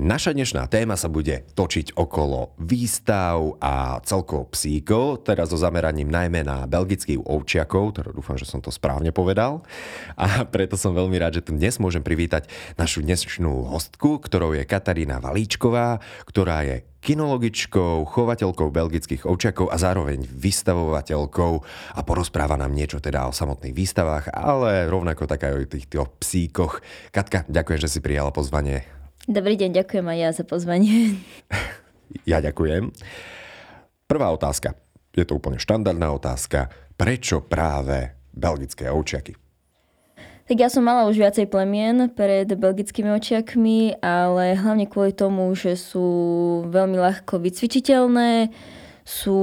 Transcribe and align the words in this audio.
Naša 0.00 0.32
dnešná 0.32 0.64
téma 0.64 0.96
sa 0.96 1.12
bude 1.12 1.44
točiť 1.52 1.92
okolo 1.92 2.56
výstav 2.56 3.60
a 3.60 4.00
celkovo 4.00 4.48
psíkov, 4.48 5.28
teraz 5.28 5.52
so 5.52 5.60
zameraním 5.60 6.08
najmä 6.08 6.40
na 6.40 6.64
belgických 6.64 7.20
ovčiakov, 7.20 7.92
ktoré 7.92 8.16
dúfam, 8.16 8.40
že 8.40 8.48
som 8.48 8.64
to 8.64 8.72
správne 8.72 9.12
povedal. 9.12 9.60
A 10.16 10.48
preto 10.48 10.80
som 10.80 10.96
veľmi 10.96 11.20
rád, 11.20 11.44
že 11.44 11.44
tu 11.44 11.52
dnes 11.52 11.76
môžem 11.76 12.00
privítať 12.00 12.48
našu 12.80 13.04
dnešnú 13.04 13.68
hostku, 13.68 14.24
ktorou 14.24 14.56
je 14.56 14.64
Katarína 14.64 15.20
Valíčková, 15.20 16.00
ktorá 16.24 16.64
je 16.64 16.80
kinologičkou, 17.04 18.08
chovateľkou 18.08 18.72
belgických 18.72 19.28
ovčiakov 19.28 19.68
a 19.68 19.76
zároveň 19.76 20.24
vystavovateľkou 20.24 21.52
a 21.92 22.00
porozpráva 22.00 22.56
nám 22.56 22.72
niečo 22.72 23.04
teda 23.04 23.28
o 23.28 23.36
samotných 23.36 23.76
výstavách, 23.76 24.32
ale 24.32 24.88
rovnako 24.88 25.28
tak 25.28 25.44
aj 25.44 25.52
o 25.52 25.68
týchto 25.68 26.00
psíkoch. 26.24 26.80
Katka, 27.12 27.44
ďakujem, 27.52 27.84
že 27.84 27.92
si 27.92 28.00
prijala 28.00 28.32
pozvanie 28.32 28.99
Dobrý 29.28 29.52
deň, 29.60 29.84
ďakujem 29.84 30.06
aj 30.08 30.18
ja 30.18 30.30
za 30.32 30.44
pozvanie. 30.48 31.20
Ja 32.24 32.40
ďakujem. 32.40 32.90
Prvá 34.08 34.32
otázka. 34.32 34.74
Je 35.14 35.22
to 35.22 35.38
úplne 35.38 35.60
štandardná 35.60 36.10
otázka. 36.10 36.72
Prečo 36.98 37.44
práve 37.44 38.16
belgické 38.34 38.90
ovčiaky? 38.90 39.38
Tak 40.50 40.56
ja 40.58 40.66
som 40.66 40.82
mala 40.82 41.06
už 41.06 41.22
viacej 41.22 41.46
plemien 41.46 42.10
pred 42.10 42.50
belgickými 42.50 43.14
očiakmi, 43.14 44.02
ale 44.02 44.58
hlavne 44.58 44.90
kvôli 44.90 45.14
tomu, 45.14 45.46
že 45.54 45.78
sú 45.78 46.08
veľmi 46.66 46.98
ľahko 46.98 47.38
vycvičiteľné, 47.38 48.50
sú 49.06 49.38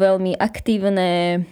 veľmi 0.00 0.32
aktívne, 0.40 1.44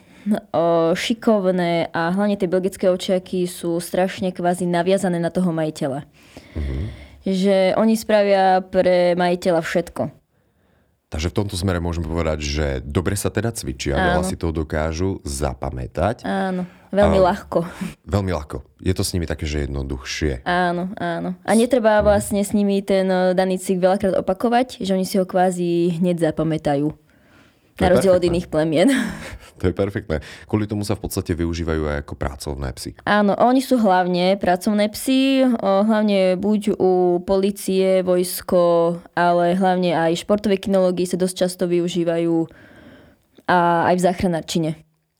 šikovné 0.96 1.92
a 1.92 2.08
hlavne 2.16 2.40
tie 2.40 2.48
belgické 2.48 2.88
očiaky 2.88 3.44
sú 3.44 3.76
strašne 3.76 4.32
kvázi 4.32 4.64
naviazané 4.64 5.20
na 5.20 5.28
toho 5.28 5.52
majiteľa. 5.52 6.08
Mm-hmm 6.56 7.03
že 7.24 7.72
oni 7.74 7.96
spravia 7.96 8.60
pre 8.60 9.16
majiteľa 9.16 9.64
všetko. 9.64 10.24
Takže 11.14 11.30
v 11.30 11.36
tomto 11.36 11.54
smere 11.54 11.78
môžeme 11.78 12.10
povedať, 12.10 12.42
že 12.42 12.66
dobre 12.82 13.14
sa 13.14 13.30
teda 13.30 13.54
cvičia, 13.54 13.94
Áno. 13.94 14.06
veľa 14.18 14.24
si 14.26 14.34
to 14.34 14.50
dokážu 14.50 15.22
zapamätať. 15.22 16.26
Áno, 16.26 16.66
veľmi 16.90 17.22
a, 17.22 17.30
ľahko. 17.30 17.62
Veľmi 18.02 18.34
ľahko. 18.34 18.66
Je 18.82 18.90
to 18.90 19.06
s 19.06 19.14
nimi 19.14 19.22
také, 19.22 19.46
že 19.46 19.62
jednoduchšie. 19.62 20.42
Áno, 20.42 20.90
áno. 20.98 21.38
A 21.46 21.50
netreba 21.54 22.02
mhm. 22.02 22.04
vlastne 22.10 22.42
s 22.42 22.50
nimi 22.50 22.82
ten 22.82 23.06
eh, 23.06 23.30
daný 23.30 23.62
cvik 23.62 23.78
veľakrát 23.78 24.14
opakovať, 24.18 24.82
že 24.82 24.90
oni 24.90 25.06
si 25.06 25.22
ho 25.22 25.24
kvázi 25.24 26.02
hneď 26.02 26.34
zapamätajú. 26.34 26.90
Na 27.78 27.90
rozdiel 27.90 28.18
od 28.18 28.26
iných 28.26 28.50
plemien. 28.50 28.90
To 29.64 29.72
je 29.72 29.80
perfektné. 29.80 30.20
Kvôli 30.44 30.68
tomu 30.68 30.84
sa 30.84 30.92
v 30.92 31.08
podstate 31.08 31.32
využívajú 31.32 31.88
aj 31.88 31.96
ako 32.04 32.14
pracovné 32.20 32.68
psy. 32.76 33.00
Áno, 33.08 33.32
oni 33.32 33.64
sú 33.64 33.80
hlavne 33.80 34.36
pracovné 34.36 34.92
psy, 34.92 35.40
hlavne 35.64 36.36
buď 36.36 36.76
u 36.76 37.24
policie, 37.24 38.04
vojsko, 38.04 39.00
ale 39.16 39.56
hlavne 39.56 39.96
aj 39.96 40.20
športové 40.20 40.60
kinológie 40.60 41.08
sa 41.08 41.16
dosť 41.16 41.48
často 41.48 41.64
využívajú 41.64 42.44
a 43.48 43.88
aj 43.88 43.94
v 43.96 44.04
záchranárčine. 44.04 44.70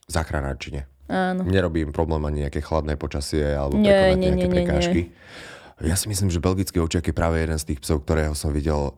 V 0.05 0.13
záchranárčine. 0.13 0.85
Áno. 1.09 1.49
Nerobím 1.49 1.89
problém 1.89 2.21
ani 2.29 2.45
nejaké 2.45 2.61
chladné 2.61 3.01
počasie 3.01 3.49
alebo 3.49 3.81
nie, 3.81 3.89
prekonať 3.89 4.17
nie, 4.21 4.29
nejaké 4.29 4.45
nie, 4.45 4.53
prekážky. 4.53 5.01
Nie. 5.09 5.89
Ja 5.89 5.97
si 5.97 6.07
myslím, 6.13 6.29
že 6.29 6.45
belgický 6.45 6.85
ovčiak 6.85 7.09
je 7.09 7.17
práve 7.17 7.41
jeden 7.41 7.57
z 7.57 7.73
tých 7.73 7.81
psov, 7.81 8.05
ktorého 8.05 8.37
som 8.37 8.53
videl 8.53 8.93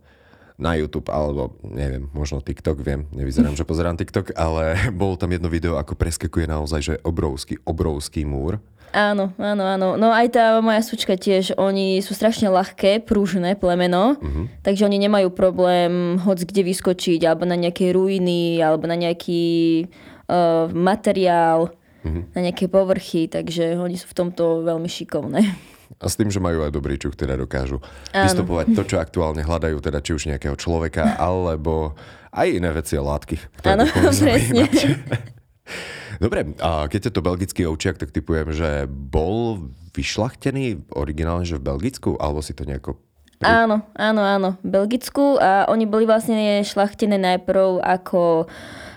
na 0.57 0.73
YouTube 0.77 1.13
alebo 1.13 1.53
neviem, 1.61 2.09
možno 2.17 2.41
TikTok, 2.41 2.81
viem, 2.81 3.05
nevyzerám, 3.13 3.57
že 3.57 3.69
pozerám 3.69 4.01
TikTok, 4.01 4.33
ale 4.37 4.77
bolo 5.01 5.21
tam 5.21 5.33
jedno 5.33 5.53
video, 5.53 5.77
ako 5.77 5.97
preskakuje 5.97 6.49
naozaj, 6.49 6.81
že 6.81 6.95
obrovský, 7.05 7.61
obrovský 7.65 8.25
múr. 8.25 8.61
Áno, 8.97 9.37
áno, 9.37 9.65
áno. 9.67 9.89
No 10.01 10.09
aj 10.09 10.33
tá 10.33 10.57
moja 10.65 10.81
sučka 10.81 11.21
tiež, 11.21 11.61
oni 11.61 12.01
sú 12.01 12.17
strašne 12.17 12.49
ľahké, 12.49 13.05
prúžne 13.05 13.53
plemeno, 13.53 14.17
uh-huh. 14.17 14.49
takže 14.65 14.89
oni 14.89 14.97
nemajú 14.97 15.29
problém 15.37 16.17
hoď 16.17 16.49
kde 16.49 16.63
vyskočiť, 16.65 17.21
alebo 17.29 17.45
na 17.45 17.61
nejaké 17.61 17.93
ruiny, 17.93 18.57
alebo 18.65 18.89
na 18.89 18.97
nejaký 18.97 19.85
uh, 20.33 20.73
materiál, 20.73 21.77
uh-huh. 22.07 22.25
na 22.33 22.41
nejaké 22.41 22.73
povrchy, 22.73 23.29
takže 23.29 23.77
oni 23.77 24.01
sú 24.01 24.09
v 24.09 24.17
tomto 24.17 24.65
veľmi 24.65 24.89
šikovné. 24.89 25.45
A 26.03 26.07
s 26.11 26.19
tým, 26.19 26.29
že 26.29 26.43
majú 26.43 26.67
aj 26.67 26.73
dobrý 26.75 26.99
čuch, 26.99 27.15
teda 27.15 27.39
dokážu 27.39 27.79
vystupovať 28.11 28.75
to, 28.75 28.83
čo 28.85 28.97
aktuálne 28.99 29.47
hľadajú, 29.47 29.79
teda 29.81 30.03
či 30.03 30.13
už 30.13 30.29
nejakého 30.29 30.59
človeka, 30.59 31.15
alebo 31.23 31.95
aj 32.35 32.47
iné 32.53 32.71
veci 32.75 32.99
a 32.99 33.03
látky. 33.03 33.37
Áno, 33.65 33.89
presne. 33.89 34.69
Dobre, 36.23 36.57
a 36.65 36.89
keď 36.89 37.11
je 37.11 37.13
to 37.13 37.25
belgický 37.25 37.63
ovčiak, 37.69 38.01
tak 38.01 38.13
typujem, 38.13 38.49
že 38.53 38.89
bol 38.89 39.69
vyšlachtený 39.93 40.89
originálne, 40.93 41.45
že 41.45 41.61
v 41.61 41.67
Belgicku, 41.69 42.17
alebo 42.17 42.41
si 42.41 42.57
to 42.57 42.65
nejako... 42.65 42.97
Áno, 43.45 43.85
áno, 43.93 44.23
áno, 44.25 44.51
v 44.65 44.69
Belgicku 44.81 45.37
a 45.37 45.69
oni 45.69 45.85
boli 45.85 46.09
vlastne 46.09 46.65
šlachtené 46.65 47.21
najprv 47.21 47.85
ako 47.85 48.49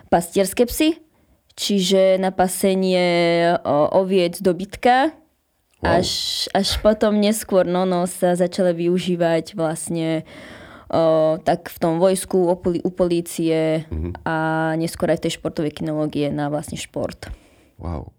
pastierské 0.07 0.63
psy, 0.63 1.03
čiže 1.59 2.15
na 2.23 2.31
pasenie 2.31 3.51
oviec 3.91 4.39
dobytka, 4.39 5.11
Wow. 5.79 6.03
Až, 6.03 6.09
až 6.51 6.75
potom 6.83 7.15
neskôr 7.23 7.63
no, 7.63 7.87
no, 7.87 8.03
sa 8.03 8.35
začali 8.35 8.75
využívať 8.75 9.55
vlastne 9.55 10.27
o, 10.91 11.39
tak 11.39 11.71
v 11.71 11.77
tom 11.79 12.03
vojsku, 12.03 12.35
u, 12.35 12.55
u 12.59 12.91
polície 12.91 13.87
mm-hmm. 13.87 14.27
a 14.27 14.35
neskôr 14.75 15.07
aj 15.07 15.23
tej 15.23 15.39
športovej 15.39 15.79
kinológie 15.79 16.27
na 16.35 16.51
vlastne 16.51 16.75
šport. 16.75 17.31
Wow. 17.79 18.11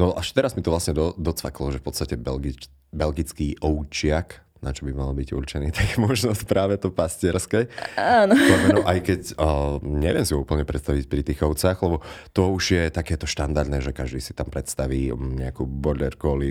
No 0.00 0.16
až 0.16 0.32
teraz 0.32 0.56
mi 0.56 0.64
to 0.64 0.72
vlastne 0.72 0.96
do, 0.96 1.12
docvaklo, 1.20 1.76
že 1.76 1.82
v 1.82 1.86
podstate 1.92 2.14
belgič, 2.16 2.72
belgický 2.88 3.60
oučiak 3.60 4.47
na 4.58 4.74
čo 4.74 4.86
by 4.86 4.92
malo 4.94 5.14
byť 5.14 5.28
určený, 5.34 5.68
tak 5.76 5.98
možno 6.02 6.34
práve 6.46 6.78
to 6.78 6.90
pastierské. 6.90 7.70
Áno. 7.94 8.34
Plemeno, 8.48 8.82
aj 8.82 8.98
keď 9.02 9.20
uh, 9.38 9.78
neviem 9.82 10.26
si 10.26 10.34
úplne 10.34 10.66
predstaviť 10.66 11.04
pri 11.06 11.22
tých 11.22 11.40
ovcách, 11.42 11.78
lebo 11.82 12.02
to 12.34 12.50
už 12.50 12.64
je 12.74 12.84
takéto 12.90 13.26
štandardné, 13.28 13.82
že 13.82 13.94
každý 13.94 14.18
si 14.18 14.34
tam 14.34 14.50
predstaví 14.50 15.14
nejakú 15.14 15.66
border 15.66 16.18
collie 16.18 16.50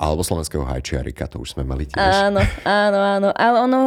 alebo 0.00 0.26
slovenského 0.26 0.66
hajčiarika, 0.66 1.30
to 1.30 1.38
už 1.40 1.54
sme 1.56 1.62
mali 1.62 1.86
tiež. 1.86 2.32
Áno, 2.32 2.42
áno, 2.66 2.98
áno. 2.98 3.28
Ale 3.36 3.56
ono 3.62 3.78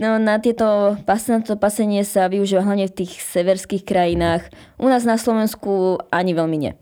no, 0.00 0.10
na 0.18 0.36
tieto 0.40 0.96
na 1.02 1.40
to 1.44 1.54
pasenie 1.60 2.02
sa 2.02 2.26
využíva 2.26 2.64
hlavne 2.64 2.88
v 2.88 2.96
tých 3.04 3.20
severských 3.20 3.84
krajinách. 3.86 4.48
U 4.80 4.88
nás 4.88 5.06
na 5.06 5.20
Slovensku 5.20 6.00
ani 6.10 6.32
veľmi 6.32 6.56
nie. 6.58 6.72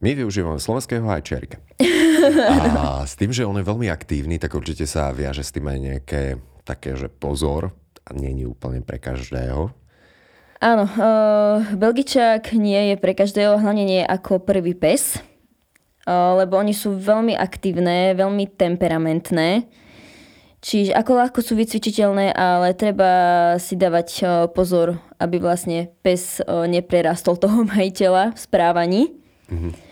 My 0.00 0.16
využívame 0.16 0.56
slovenského 0.56 1.04
hajčiarika. 1.04 1.60
A 2.80 3.04
s 3.04 3.20
tým, 3.20 3.36
že 3.36 3.44
on 3.44 3.60
je 3.60 3.68
veľmi 3.68 3.92
aktívny, 3.92 4.40
tak 4.40 4.56
určite 4.56 4.88
sa 4.88 5.12
viaže 5.12 5.44
s 5.44 5.52
tým 5.52 5.68
aj 5.68 5.78
nejaké 5.78 6.22
také, 6.64 6.96
že 6.96 7.12
pozor, 7.12 7.76
a 8.08 8.10
je 8.16 8.48
úplne 8.48 8.80
pre 8.80 8.96
každého. 8.96 9.70
Áno, 10.60 10.84
uh, 10.84 11.64
Belgičák 11.76 12.52
nie 12.56 12.92
je 12.92 12.96
pre 13.00 13.16
každého, 13.16 13.60
hlavne 13.60 13.84
nie 13.84 14.02
ako 14.04 14.44
prvý 14.44 14.76
pes, 14.76 15.16
uh, 15.16 16.36
lebo 16.36 16.60
oni 16.60 16.76
sú 16.76 16.96
veľmi 16.96 17.32
aktívne, 17.32 18.12
veľmi 18.12 18.44
temperamentné. 18.56 19.68
Čiže 20.60 20.92
ako 20.92 21.12
ľahko 21.16 21.40
sú 21.40 21.56
vycvičiteľné, 21.56 22.36
ale 22.36 22.76
treba 22.76 23.12
si 23.56 23.76
dávať 23.76 24.08
uh, 24.20 24.28
pozor, 24.52 25.00
aby 25.16 25.40
vlastne 25.40 25.92
pes 26.04 26.44
neprerastol 26.44 27.40
toho 27.40 27.64
majiteľa 27.72 28.36
v 28.36 28.38
správaní. 28.40 29.02
Mm-hmm. 29.48 29.89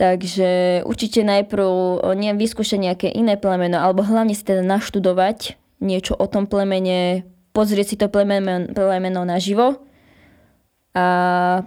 Takže 0.00 0.80
určite 0.88 1.20
najprv 1.20 1.68
neviem, 2.16 2.40
vyskúšať 2.40 2.78
nejaké 2.80 3.08
iné 3.12 3.36
plemeno, 3.36 3.84
alebo 3.84 4.00
hlavne 4.00 4.32
si 4.32 4.40
teda 4.40 4.64
naštudovať 4.64 5.60
niečo 5.84 6.16
o 6.16 6.24
tom 6.24 6.48
plemene, 6.48 7.28
pozrieť 7.52 7.86
si 7.92 7.96
to 8.00 8.08
plemeno, 8.08 8.72
plemeno 8.72 9.28
naživo 9.28 9.84
a 10.96 11.04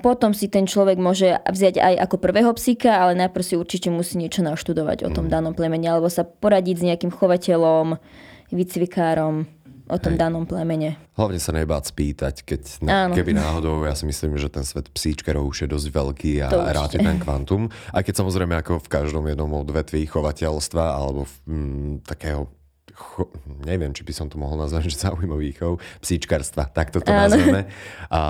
potom 0.01 0.33
si 0.33 0.49
ten 0.49 0.65
človek 0.65 0.97
môže 0.97 1.39
vziať 1.45 1.77
aj 1.77 1.93
ako 2.09 2.15
prvého 2.17 2.51
psíka, 2.57 3.05
ale 3.05 3.13
najprv 3.15 3.45
si 3.45 3.53
určite 3.53 3.93
musí 3.93 4.17
niečo 4.17 4.41
naštudovať 4.41 5.07
o 5.07 5.09
tom 5.13 5.29
mm. 5.29 5.31
danom 5.31 5.53
plemene, 5.53 5.87
alebo 5.93 6.09
sa 6.09 6.25
poradiť 6.25 6.75
s 6.81 6.85
nejakým 6.89 7.13
chovateľom, 7.13 8.01
výcvikárom 8.49 9.45
o 9.87 9.97
tom 9.99 10.15
Hej. 10.15 10.19
danom 10.19 10.43
plemene. 10.47 10.95
Hlavne 11.19 11.39
sa 11.39 11.51
nebáť 11.51 11.91
spýtať, 11.91 12.35
keď 12.47 12.61
na, 12.83 13.11
keby 13.11 13.35
náhodou, 13.35 13.83
ja 13.83 13.93
si 13.93 14.07
myslím, 14.07 14.39
že 14.39 14.47
ten 14.47 14.63
svet 14.63 14.87
psíčkarov 14.89 15.51
už 15.51 15.65
je 15.65 15.67
dosť 15.69 15.87
veľký 15.91 16.33
a 16.43 16.47
rád 16.71 16.95
je 16.95 17.01
ten 17.03 17.19
kvantum. 17.19 17.67
Aj 17.91 18.01
keď 18.01 18.23
samozrejme 18.23 18.55
ako 18.63 18.79
v 18.79 18.87
každom 18.87 19.27
jednom 19.27 19.51
odvetví 19.51 20.07
chovateľstva 20.07 20.83
alebo 20.95 21.27
v, 21.27 21.33
mm, 21.51 21.91
takého 22.07 22.47
cho, 22.93 23.25
neviem, 23.65 23.89
či 23.91 24.05
by 24.05 24.13
som 24.13 24.27
to 24.29 24.37
mohol 24.37 24.55
nazvať, 24.55 24.87
že 24.93 25.09
zaujímavý 25.09 25.57
chov, 25.57 25.81
psíčkarstva, 25.99 26.71
tak 26.71 26.93
to 26.93 27.01
nazveme. 27.03 27.67
A 28.13 28.21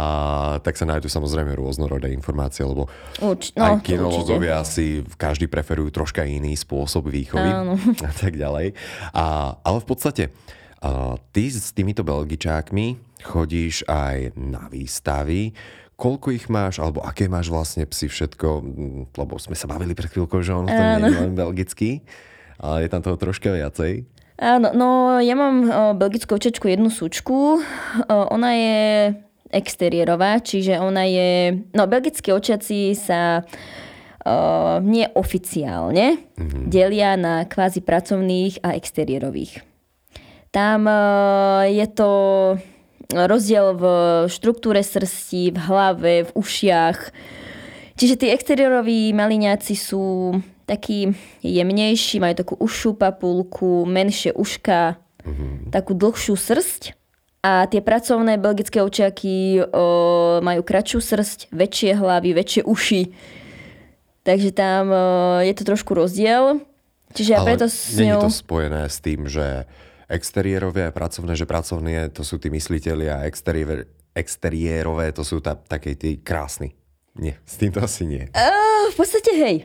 tak 0.63 0.79
sa 0.79 0.87
nájdú 0.87 1.11
samozrejme 1.11 1.53
rôznorodé 1.53 2.15
informácie, 2.15 2.63
lebo 2.63 2.87
Uč, 3.19 3.51
no, 3.53 3.77
aj 3.77 3.83
kinológovia 3.83 4.63
si 4.63 5.03
každý 5.19 5.51
preferujú 5.51 5.91
troška 5.91 6.23
iný 6.23 6.55
spôsob 6.55 7.11
výchovy 7.11 7.49
Áno. 7.51 7.75
a 8.09 8.11
tak 8.15 8.39
ďalej. 8.39 8.73
A, 9.11 9.55
ale 9.61 9.77
v 9.83 9.87
podstate 9.87 10.23
ty 11.31 11.43
s 11.47 11.71
týmito 11.71 12.03
belgičákmi 12.03 12.99
chodíš 13.23 13.87
aj 13.87 14.35
na 14.35 14.67
výstavy, 14.67 15.55
koľko 15.95 16.35
ich 16.35 16.51
máš, 16.51 16.83
alebo 16.83 16.99
aké 16.99 17.31
máš 17.31 17.47
vlastne 17.47 17.87
psi 17.87 18.11
všetko, 18.11 18.47
lebo 19.15 19.39
sme 19.39 19.55
sa 19.55 19.69
bavili 19.71 19.95
pred 19.95 20.11
chvíľkou, 20.11 20.43
že 20.43 20.51
on 20.51 20.67
to 20.67 20.75
nie 20.75 21.07
je 21.07 21.21
len 21.23 21.33
belgický, 21.37 22.03
ale 22.59 22.83
je 22.83 22.89
tam 22.91 22.99
toho 22.99 23.15
troška 23.15 23.55
viacej. 23.55 24.03
Áno, 24.43 24.73
no 24.73 24.87
ja 25.21 25.37
mám 25.37 25.55
o, 25.63 25.81
belgickú 25.93 26.35
očečku 26.35 26.65
jednu 26.65 26.89
súčku. 26.89 27.61
O, 27.61 28.15
ona 28.33 28.51
je 28.57 28.79
exteriérová, 29.53 30.41
čiže 30.41 30.81
ona 30.81 31.05
je... 31.05 31.61
No, 31.71 31.85
belgické 31.85 32.33
očiaci 32.33 32.97
sa 32.97 33.45
o, 33.45 34.81
nie 34.81 35.05
oficiálne 35.13 36.17
mm-hmm. 36.33 36.65
delia 36.65 37.13
na 37.13 37.45
kvázi 37.45 37.85
pracovných 37.85 38.65
a 38.65 38.73
exteriérových. 38.73 39.72
Tam 40.53 40.85
o, 40.85 40.93
je 41.65 41.87
to 41.89 42.11
rozdiel 43.09 43.73
v 43.73 43.83
štruktúre 44.29 44.85
srsti, 44.85 45.49
v 45.49 45.57
hlave, 45.57 46.13
v 46.29 46.31
ušiach. 46.37 46.99
Čiže 47.97 48.15
tí 48.21 48.27
exteriéroví 48.29 49.13
maliňáci 49.17 49.73
sú 49.73 50.37
taký 50.69 51.13
jemnejší, 51.41 52.21
majú 52.21 52.35
takú 52.37 52.53
užšiu 52.61 52.93
papulku, 52.97 53.85
menšie 53.89 54.33
uška, 54.33 54.97
mm-hmm. 55.25 55.73
takú 55.73 55.97
dlhšiu 55.97 56.37
srst. 56.37 56.93
A 57.43 57.67
tie 57.67 57.83
pracovné 57.83 58.39
belgické 58.39 58.79
očiaky 58.79 59.59
o, 59.59 59.65
majú 60.39 60.61
kratšiu 60.63 61.01
srst, 61.03 61.39
väčšie 61.51 61.99
hlavy, 61.99 62.31
väčšie 62.31 62.61
uši. 62.63 63.01
Takže 64.23 64.49
tam 64.55 64.87
o, 64.87 65.03
je 65.43 65.53
to 65.57 65.63
trošku 65.67 65.91
rozdiel. 65.97 66.63
Čiže 67.13 67.31
ja 67.35 67.43
preto 67.43 67.67
s 67.67 67.99
ňou... 67.99 68.25
to 68.25 68.31
spojené 68.31 68.87
s 68.87 68.97
tým, 69.03 69.27
že 69.27 69.67
exteriérové 70.13 70.85
a 70.87 70.95
pracovné, 70.95 71.33
že 71.33 71.49
pracovné 71.49 72.13
to 72.13 72.21
sú 72.21 72.37
tí 72.37 72.53
mysliteľi 72.53 73.05
a 73.09 73.17
exteriér, 73.25 73.89
exteriérové 74.13 75.09
to 75.11 75.25
sú 75.25 75.41
tá, 75.41 75.57
také 75.57 75.97
tí 75.97 76.21
krásni. 76.21 76.77
Nie, 77.17 77.37
s 77.45 77.57
týmto 77.57 77.81
asi 77.81 78.05
nie. 78.05 78.29
Uh, 78.33 78.89
v 78.89 78.95
podstate 78.97 79.31
hej. 79.33 79.55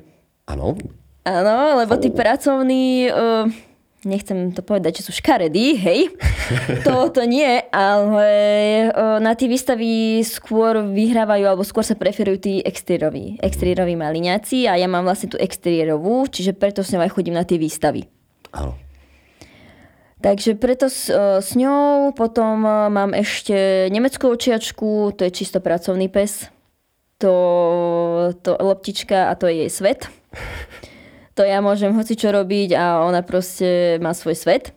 Áno? 0.49 0.77
Áno, 1.25 1.81
lebo 1.81 1.97
tí 2.00 2.09
pracovní, 2.09 3.09
uh, 3.12 3.45
nechcem 4.05 4.53
to 4.53 4.65
povedať, 4.65 5.00
že 5.00 5.09
sú 5.09 5.12
škaredí, 5.17 5.77
hej. 5.77 6.12
to, 6.89 7.12
to 7.12 7.29
nie, 7.29 7.61
ale 7.69 8.33
uh, 8.93 9.21
na 9.21 9.37
tie 9.37 9.49
výstavy 9.49 10.25
skôr 10.25 10.81
vyhrávajú, 10.89 11.45
alebo 11.45 11.65
skôr 11.65 11.85
sa 11.85 11.97
preferujú 11.97 12.41
tí 12.41 12.55
exteriéroví, 12.65 13.41
exteriéroví 13.41 13.97
maliňáci 13.97 14.69
a 14.69 14.81
ja 14.81 14.89
mám 14.89 15.05
vlastne 15.05 15.33
tú 15.33 15.37
exteriérovú, 15.41 16.29
čiže 16.29 16.56
preto 16.56 16.81
s 16.81 16.93
ňou 16.93 17.05
aj 17.05 17.12
chodím 17.12 17.37
na 17.37 17.45
tie 17.45 17.61
výstavy. 17.61 18.09
Áno. 18.56 18.88
Takže 20.19 20.59
preto 20.59 20.91
s, 20.91 21.06
uh, 21.06 21.38
s 21.38 21.55
ňou 21.55 22.11
potom 22.12 22.67
uh, 22.67 22.91
mám 22.91 23.15
ešte 23.15 23.87
nemeckú 23.88 24.35
očiačku, 24.35 25.15
to 25.15 25.23
je 25.23 25.31
čisto 25.31 25.62
pracovný 25.62 26.11
pes. 26.11 26.50
To, 27.19 27.35
to 28.43 28.55
loptička 28.59 29.31
a 29.31 29.35
to 29.35 29.50
je 29.50 29.67
jej 29.67 29.70
svet 29.70 30.06
to 31.38 31.47
ja 31.47 31.62
môžem 31.62 31.94
hoci 31.94 32.19
čo 32.19 32.35
robiť 32.35 32.75
a 32.75 33.06
ona 33.06 33.23
proste 33.23 34.03
má 34.03 34.11
svoj 34.11 34.35
svet. 34.35 34.75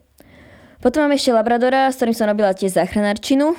Potom 0.77 1.09
mám 1.09 1.17
ešte 1.17 1.33
Labradora, 1.33 1.89
s 1.89 1.97
ktorým 1.97 2.13
som 2.13 2.29
robila 2.29 2.53
tiež 2.53 2.77
záchranárčinu. 2.77 3.57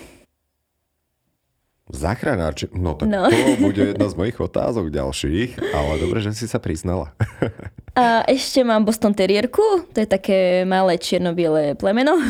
Záchranárčinu? 1.90 2.70
No 2.78 2.94
tak 2.94 3.10
no. 3.10 3.26
to 3.26 3.58
bude 3.58 3.82
jedna 3.82 4.06
z 4.06 4.14
mojich 4.14 4.38
otázok 4.38 4.94
ďalších, 4.94 5.74
ale 5.74 5.98
dobre, 5.98 6.22
že 6.22 6.30
si 6.30 6.46
sa 6.46 6.62
priznala. 6.62 7.10
a 7.92 8.24
ešte 8.24 8.64
mám 8.64 8.88
Boston 8.88 9.12
Terrierku, 9.12 9.88
to 9.92 9.98
je 10.00 10.08
také 10.08 10.64
malé 10.64 10.96
čierno-biele 10.96 11.76
plemeno. 11.76 12.16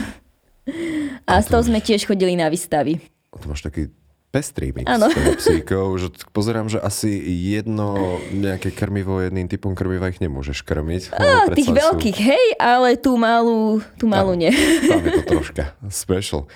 A, 1.26 1.38
a 1.38 1.42
s 1.42 1.50
tou 1.50 1.58
sme 1.58 1.82
tiež 1.82 2.06
chodili 2.06 2.38
na 2.38 2.46
výstavy. 2.46 3.02
To 3.34 3.50
máš 3.50 3.66
taký 3.66 3.90
pestrý 4.32 4.72
mix 4.72 4.88
ano. 4.88 5.12
psíkov, 5.36 6.00
že 6.00 6.08
pozerám, 6.32 6.70
že 6.70 6.80
asi 6.80 7.12
jedno 7.50 8.16
nejaké 8.32 8.72
krmivo 8.72 9.20
jedným 9.20 9.50
typom 9.50 9.76
krmiva 9.76 10.08
ich 10.08 10.24
nemôžeš 10.24 10.64
krmiť. 10.64 11.12
Á, 11.12 11.52
tých 11.52 11.68
veľkých, 11.68 12.16
sú... 12.16 12.26
hej, 12.32 12.46
ale 12.56 12.96
tú 12.96 13.18
malú, 13.20 13.84
tú 14.00 14.08
malú 14.08 14.32
nie. 14.32 14.54
Tam 14.88 15.04
je 15.04 15.10
to 15.20 15.22
troška 15.36 15.76
special. 15.92 16.48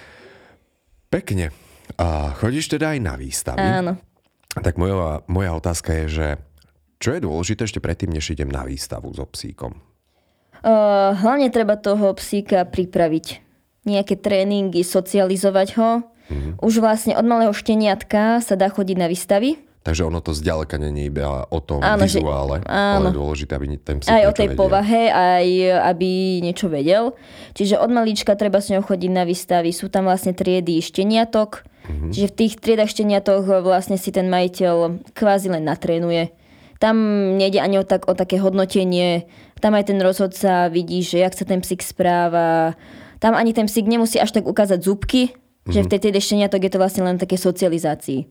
Pekne. 1.13 1.53
A 2.01 2.33
chodíš 2.39 2.73
teda 2.73 2.97
aj 2.97 2.99
na 3.03 3.15
výstavy? 3.19 3.61
Áno. 3.61 4.01
Tak 4.57 4.81
moja, 4.81 5.21
moja 5.29 5.51
otázka 5.53 5.93
je, 5.93 6.05
že 6.09 6.27
čo 7.01 7.17
je 7.17 7.25
dôležité 7.25 7.65
ešte 7.65 7.81
predtým, 7.81 8.13
než 8.13 8.33
idem 8.33 8.49
na 8.49 8.65
výstavu 8.65 9.13
so 9.13 9.25
psíkom? 9.29 9.77
Uh, 10.65 11.15
hlavne 11.15 11.53
treba 11.53 11.77
toho 11.77 12.17
psíka 12.17 12.65
pripraviť. 12.65 13.45
Nejaké 13.87 14.19
tréningy, 14.19 14.83
socializovať 14.83 15.69
ho 15.79 15.91
Mm-hmm. 16.27 16.59
Už 16.59 16.83
vlastne 16.83 17.15
od 17.15 17.27
malého 17.27 17.55
šteniatka 17.55 18.43
sa 18.43 18.55
dá 18.59 18.67
chodiť 18.67 18.97
na 18.99 19.07
výstavy. 19.07 19.63
Takže 19.87 20.03
ono 20.03 20.19
to 20.19 20.35
zďaleka 20.35 20.83
není 20.83 21.07
iba 21.07 21.47
o 21.47 21.63
tom 21.63 21.79
áno, 21.79 22.03
vizuále, 22.03 22.59
že, 22.59 22.67
áno. 22.67 23.07
ale 23.07 23.15
je 23.15 23.19
dôležité, 23.23 23.53
aby 23.55 23.67
ten 23.79 24.03
psík 24.03 24.11
Aj 24.11 24.27
o 24.27 24.35
tej 24.35 24.51
vedel. 24.51 24.59
povahe, 24.59 25.03
aj 25.15 25.47
aby 25.95 26.11
niečo 26.43 26.67
vedel. 26.67 27.15
Čiže 27.55 27.79
od 27.79 27.95
malička 27.95 28.35
treba 28.35 28.59
s 28.59 28.75
ňou 28.75 28.83
chodiť 28.83 29.11
na 29.15 29.23
výstavy. 29.23 29.71
Sú 29.71 29.87
tam 29.87 30.11
vlastne 30.11 30.35
triedy 30.35 30.83
šteniatok. 30.83 31.63
Mm-hmm. 31.87 32.11
Čiže 32.11 32.27
v 32.27 32.35
tých 32.35 32.55
triedach 32.59 32.91
šteniatok 32.91 33.63
vlastne 33.63 33.95
si 33.95 34.11
ten 34.11 34.27
majiteľ 34.27 35.07
kvázi 35.15 35.55
len 35.55 35.63
natrénuje. 35.63 36.35
Tam 36.77 36.97
nejde 37.41 37.61
ani 37.61 37.81
o, 37.81 37.85
tak, 37.85 38.09
o 38.09 38.15
také 38.15 38.37
hodnotenie. 38.37 39.25
Tam 39.61 39.73
aj 39.73 39.89
ten 39.89 39.99
rozhodca 40.01 40.69
vidí, 40.69 41.01
že 41.01 41.25
jak 41.25 41.33
sa 41.33 41.49
ten 41.49 41.65
psík 41.65 41.81
správa. 41.81 42.77
Tam 43.17 43.33
ani 43.33 43.57
ten 43.57 43.65
psík 43.65 43.89
nemusí 43.89 44.21
až 44.21 44.37
tak 44.37 44.45
ukázať 44.45 44.85
zúbky, 44.85 45.33
Mm-hmm. 45.67 45.75
Že 45.75 45.81
v 45.83 45.91
tej 45.91 46.01
tej 46.15 46.23
šteniatok 46.23 46.61
je 46.63 46.71
to 46.71 46.79
vlastne 46.79 47.03
len 47.03 47.19
také 47.19 47.35
socializácii. 47.35 48.31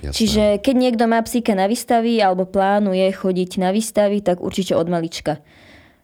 Jasné. 0.00 0.16
Čiže 0.16 0.44
keď 0.64 0.74
niekto 0.80 1.04
má 1.04 1.20
psíka 1.20 1.52
na 1.52 1.68
výstavy 1.68 2.24
alebo 2.24 2.48
plánuje 2.48 3.04
chodiť 3.12 3.60
na 3.60 3.68
výstavy, 3.68 4.24
tak 4.24 4.40
určite 4.40 4.72
od 4.72 4.88
malička 4.88 5.44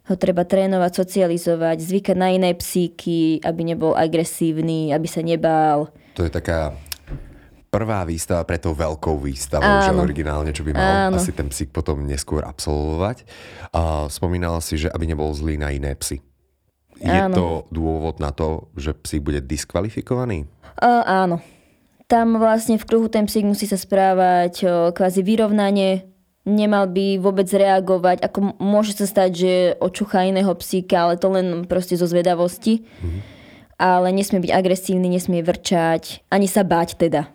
ho 0.06 0.14
treba 0.14 0.46
trénovať, 0.46 1.02
socializovať, 1.02 1.82
zvykať 1.82 2.14
na 2.14 2.30
iné 2.30 2.54
psíky, 2.54 3.42
aby 3.42 3.74
nebol 3.74 3.96
agresívny, 3.96 4.94
aby 4.94 5.08
sa 5.10 5.24
nebál. 5.24 5.90
To 6.14 6.22
je 6.22 6.30
taká 6.30 6.76
prvá 7.70 8.06
výstava 8.06 8.46
pre 8.46 8.56
tou 8.56 8.72
veľkou 8.72 9.20
výstavou, 9.20 9.66
Áno. 9.66 9.84
že 9.84 9.92
originálne, 9.92 10.50
čo 10.54 10.64
by 10.64 10.72
mal 10.72 11.12
Áno. 11.12 11.18
asi 11.20 11.34
ten 11.34 11.50
psík 11.50 11.74
potom 11.74 12.02
neskôr 12.06 12.46
absolvovať. 12.46 13.26
A 13.74 14.06
spomínala 14.08 14.62
si, 14.64 14.80
že 14.80 14.88
aby 14.88 15.04
nebol 15.04 15.28
zlý 15.36 15.60
na 15.60 15.74
iné 15.74 15.92
psy. 15.98 16.24
Je 16.96 17.12
áno. 17.12 17.34
to 17.36 17.46
dôvod 17.68 18.22
na 18.22 18.32
to, 18.32 18.72
že 18.72 18.96
psík 18.96 19.20
bude 19.20 19.44
diskvalifikovaný? 19.44 20.48
Uh, 20.80 21.04
áno. 21.04 21.44
Tam 22.08 22.38
vlastne 22.38 22.80
v 22.80 22.86
kruhu 22.86 23.10
ten 23.12 23.28
psík 23.28 23.44
musí 23.44 23.68
sa 23.68 23.76
správať 23.76 24.54
uh, 24.64 24.70
kvázi 24.94 25.20
vyrovnanie, 25.20 26.08
nemal 26.46 26.86
by 26.86 27.18
vôbec 27.18 27.50
reagovať, 27.50 28.22
ako 28.22 28.56
môže 28.62 28.94
sa 28.94 29.04
stať, 29.04 29.30
že 29.34 29.52
očuchá 29.82 30.24
iného 30.24 30.54
psíka, 30.54 31.10
ale 31.10 31.18
to 31.18 31.28
len 31.34 31.66
proste 31.66 31.98
zo 31.98 32.06
zvedavosti. 32.06 32.86
Mm-hmm. 32.86 33.22
Ale 33.76 34.08
nesmie 34.08 34.40
byť 34.40 34.52
agresívny, 34.56 35.12
nesmie 35.12 35.44
vrčať, 35.44 36.24
ani 36.32 36.48
sa 36.48 36.64
báť 36.64 36.96
teda. 36.96 37.28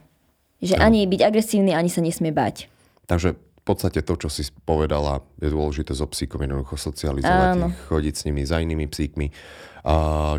Že 0.61 0.77
no. 0.77 0.81
ani 0.85 1.09
byť 1.09 1.21
agresívny, 1.25 1.73
ani 1.73 1.89
sa 1.89 2.05
nesmie 2.05 2.29
báť. 2.29 2.69
Takže 3.09 3.33
v 3.33 3.63
podstate 3.65 4.01
to, 4.01 4.13
čo 4.17 4.29
si 4.29 4.49
povedala, 4.65 5.21
je 5.37 5.53
dôležité 5.53 5.93
so 5.93 6.09
psíkom 6.09 6.41
jednoducho 6.41 6.81
socializovať 6.81 7.49
Áno. 7.57 7.69
ich, 7.69 7.77
chodiť 7.89 8.13
s 8.17 8.23
nimi, 8.25 8.41
za 8.41 8.57
inými 8.57 8.89
psíkmi. 8.89 9.29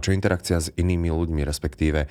Čo 0.03 0.11
interakcia 0.11 0.59
s 0.59 0.75
inými 0.75 1.11
ľuďmi, 1.11 1.43
respektíve 1.47 2.11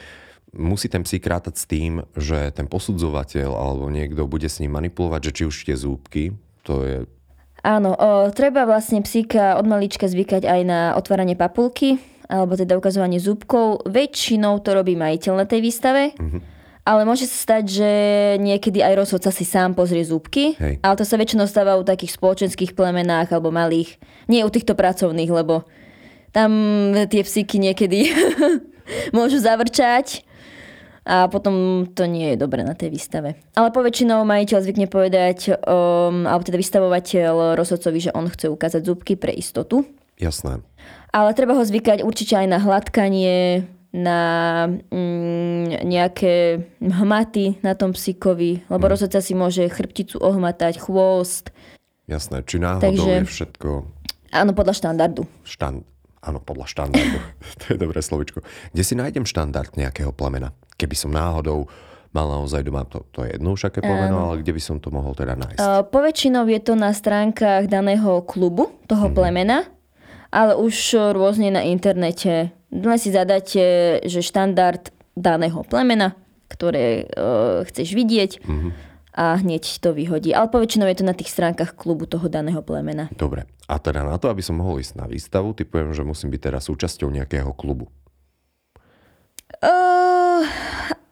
musí 0.55 0.87
ten 0.87 1.03
psík 1.03 1.23
rátať 1.23 1.55
s 1.59 1.65
tým, 1.67 2.03
že 2.15 2.51
ten 2.55 2.67
posudzovateľ 2.67 3.49
alebo 3.55 3.87
niekto 3.91 4.27
bude 4.27 4.47
s 4.47 4.59
ním 4.63 4.75
manipulovať, 4.75 5.31
že 5.31 5.35
či 5.35 5.43
už 5.47 5.55
tie 5.67 5.75
zúbky, 5.75 6.35
to 6.63 6.83
je... 6.83 6.97
Áno, 7.63 7.93
o, 7.93 8.27
treba 8.31 8.67
vlastne 8.67 9.03
psíka 9.03 9.55
od 9.55 9.67
malička 9.67 10.09
zvykať 10.09 10.43
aj 10.47 10.61
na 10.63 10.79
otváranie 10.97 11.39
papulky, 11.39 11.99
alebo 12.27 12.55
teda 12.55 12.75
ukazovanie 12.79 13.19
zúbkov. 13.19 13.87
Väčšinou 13.87 14.59
to 14.63 14.75
robí 14.75 14.95
majiteľ 14.95 15.43
na 15.43 15.45
tej 15.47 15.59
výstave. 15.59 16.15
Mm-hmm 16.15 16.60
ale 16.81 17.05
môže 17.05 17.29
sa 17.29 17.37
stať, 17.37 17.63
že 17.69 17.91
niekedy 18.41 18.81
aj 18.81 18.97
rozhodca 18.97 19.29
si 19.29 19.45
sám 19.45 19.77
pozrie 19.77 20.01
zúbky, 20.01 20.57
Hej. 20.57 20.81
ale 20.81 20.97
to 20.97 21.05
sa 21.05 21.17
väčšinou 21.17 21.45
stáva 21.45 21.77
u 21.77 21.85
takých 21.85 22.17
spoločenských 22.17 22.73
plemenách 22.73 23.29
alebo 23.29 23.53
malých. 23.53 24.01
Nie 24.25 24.45
u 24.45 24.49
týchto 24.49 24.73
pracovných, 24.73 25.29
lebo 25.29 25.69
tam 26.33 26.51
tie 27.11 27.21
psíky 27.21 27.61
niekedy 27.61 28.09
môžu 29.17 29.37
zavrčať 29.37 30.25
a 31.01 31.25
potom 31.29 31.85
to 31.97 32.05
nie 32.05 32.33
je 32.33 32.37
dobre 32.37 32.61
na 32.61 32.77
tej 32.77 32.93
výstave. 32.93 33.33
Ale 33.57 33.73
poväčšinou 33.73 34.21
majiteľ 34.21 34.57
zvykne 34.61 34.85
povedať, 34.85 35.49
um, 35.65 36.29
alebo 36.29 36.45
teda 36.45 36.61
vystavovateľ 36.61 37.57
rozhodcovi, 37.57 38.09
že 38.09 38.13
on 38.13 38.29
chce 38.29 38.49
ukázať 38.53 38.81
zúbky 38.85 39.17
pre 39.17 39.33
istotu. 39.33 39.81
Jasné. 40.21 40.61
Ale 41.09 41.33
treba 41.33 41.57
ho 41.57 41.63
zvykať 41.65 42.05
určite 42.05 42.37
aj 42.37 42.47
na 42.47 42.61
hladkanie, 42.61 43.65
na 43.91 44.19
mm, 44.71 45.83
nejaké 45.83 46.63
hmaty 46.79 47.59
na 47.59 47.75
tom 47.75 47.91
psíkovi, 47.91 48.63
lebo 48.71 48.85
mm. 48.87 48.91
rozhodca 48.91 49.19
si 49.19 49.35
môže 49.35 49.67
chrbticu 49.67 50.15
ohmatať, 50.19 50.79
chvost. 50.79 51.51
Jasné, 52.07 52.43
či 52.47 52.59
náhodou 52.59 52.87
Takže, 52.87 53.11
je 53.11 53.27
všetko... 53.27 53.69
Áno, 54.31 54.51
podľa 54.55 54.73
štandardu. 54.79 55.27
Štan... 55.43 55.83
Áno, 56.23 56.39
podľa 56.39 56.71
štandardu. 56.71 57.19
to 57.59 57.75
je 57.75 57.77
dobré 57.77 57.99
slovičko. 57.99 58.39
Kde 58.71 58.83
si 58.83 58.95
nájdem 58.95 59.27
štandard 59.27 59.75
nejakého 59.75 60.15
plemena? 60.15 60.55
Keby 60.79 60.95
som 60.95 61.11
náhodou 61.11 61.67
mal 62.11 62.27
naozaj 62.27 62.63
doma 62.63 62.83
to, 62.87 63.07
to 63.11 63.23
jedno 63.23 63.55
všaké 63.55 63.79
plemeno, 63.79 64.31
ale 64.31 64.43
kde 64.43 64.51
by 64.55 64.61
som 64.63 64.79
to 64.79 64.91
mohol 64.91 65.15
teda 65.15 65.35
nájsť? 65.35 65.59
Uh, 65.59 65.83
poväčšinou 65.87 66.43
je 66.47 66.59
to 66.59 66.75
na 66.75 66.91
stránkach 66.91 67.67
daného 67.71 68.23
klubu, 68.23 68.71
toho 68.87 69.11
mm. 69.11 69.15
plemena, 69.15 69.67
ale 70.31 70.55
už 70.59 70.95
rôzne 71.15 71.51
na 71.51 71.63
internete 71.63 72.55
len 72.71 72.99
si 72.99 73.11
zadáte, 73.11 73.99
že 74.07 74.23
štandard 74.23 74.89
daného 75.13 75.61
plemena, 75.67 76.15
ktoré 76.47 77.05
uh, 77.11 77.67
chceš 77.67 77.91
vidieť 77.91 78.31
mm-hmm. 78.39 78.71
a 79.19 79.39
hneď 79.43 79.63
to 79.83 79.91
vyhodí. 79.91 80.31
Ale 80.31 80.47
poväčšinou 80.47 80.87
je 80.87 81.03
to 81.03 81.05
na 81.05 81.15
tých 81.15 81.35
stránkach 81.35 81.75
klubu 81.75 82.07
toho 82.07 82.31
daného 82.31 82.63
plemena. 82.63 83.11
Dobre. 83.11 83.43
A 83.67 83.79
teda 83.79 84.07
na 84.07 84.15
to, 84.15 84.31
aby 84.31 84.39
som 84.39 84.59
mohol 84.59 84.79
ísť 84.79 84.99
na 84.99 85.05
výstavu, 85.07 85.51
typujem, 85.51 85.91
že 85.91 86.07
musím 86.07 86.31
byť 86.31 86.41
teraz 86.41 86.67
súčasťou 86.67 87.11
nejakého 87.11 87.51
klubu. 87.55 87.91
Uh, 89.59 90.47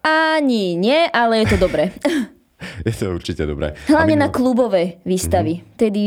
ani 0.03 0.79
nie, 0.79 1.11
ale 1.11 1.43
je 1.43 1.55
to 1.55 1.57
dobré. 1.59 1.91
je 2.87 2.93
to 2.95 3.11
určite 3.11 3.43
dobré. 3.43 3.75
Hlavne 3.91 4.15
na 4.15 4.31
klubové 4.31 5.03
výstavy. 5.03 5.59
Mm-hmm. 5.59 5.75
Tedy 5.75 6.05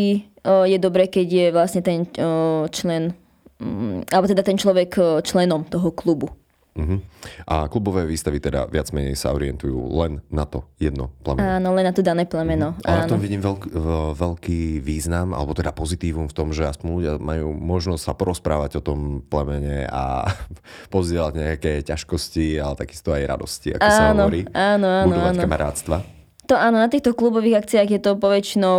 uh, 0.48 0.64
je 0.64 0.78
dobré, 0.80 1.12
keď 1.12 1.26
je 1.28 1.46
vlastne 1.52 1.84
ten 1.84 2.08
uh, 2.16 2.68
člen 2.72 3.12
Mm, 3.12 3.21
alebo 4.08 4.26
teda 4.26 4.42
ten 4.42 4.58
človek 4.58 4.90
e, 4.98 5.02
členom 5.22 5.64
toho 5.66 5.94
klubu. 5.94 6.30
Uh-huh. 6.72 7.04
A 7.44 7.68
klubové 7.68 8.08
výstavy 8.08 8.40
teda 8.40 8.64
viac 8.64 8.88
menej 8.96 9.12
sa 9.12 9.36
orientujú 9.36 9.92
len 9.92 10.24
na 10.32 10.48
to 10.48 10.64
jedno 10.80 11.12
plemeno. 11.20 11.44
Áno, 11.44 11.68
len 11.76 11.84
na 11.84 11.92
to 11.92 12.00
dané 12.00 12.24
plemeno. 12.24 12.72
Uh-huh. 12.72 12.88
Ale 12.88 13.04
v 13.04 13.12
tom 13.12 13.20
vidím 13.20 13.44
veľk, 13.44 13.76
veľký 14.16 14.80
význam, 14.80 15.36
alebo 15.36 15.52
teda 15.52 15.68
pozitívum 15.76 16.32
v 16.32 16.36
tom, 16.36 16.48
že 16.56 16.64
aspoň 16.64 16.88
ľudia 16.88 17.12
majú 17.20 17.52
možnosť 17.52 18.02
sa 18.08 18.16
porozprávať 18.16 18.80
o 18.80 18.82
tom 18.84 19.20
plemene 19.20 19.84
a 19.84 20.24
pozdieľať 20.94 21.32
nejaké 21.36 21.72
ťažkosti, 21.84 22.56
ale 22.56 22.74
takisto 22.80 23.12
aj 23.12 23.22
radosti, 23.28 23.76
ako 23.76 23.84
áno, 23.84 23.92
sa 23.92 24.04
hovorí. 24.16 24.40
Áno, 24.56 24.86
áno, 24.88 25.06
budovať 25.12 25.34
áno. 25.36 25.42
kamarátstva 25.44 26.21
to 26.50 26.58
áno, 26.58 26.82
na 26.82 26.90
týchto 26.90 27.14
klubových 27.14 27.62
akciách 27.62 27.88
je 27.88 28.00
to 28.02 28.18
poväčšinou 28.18 28.78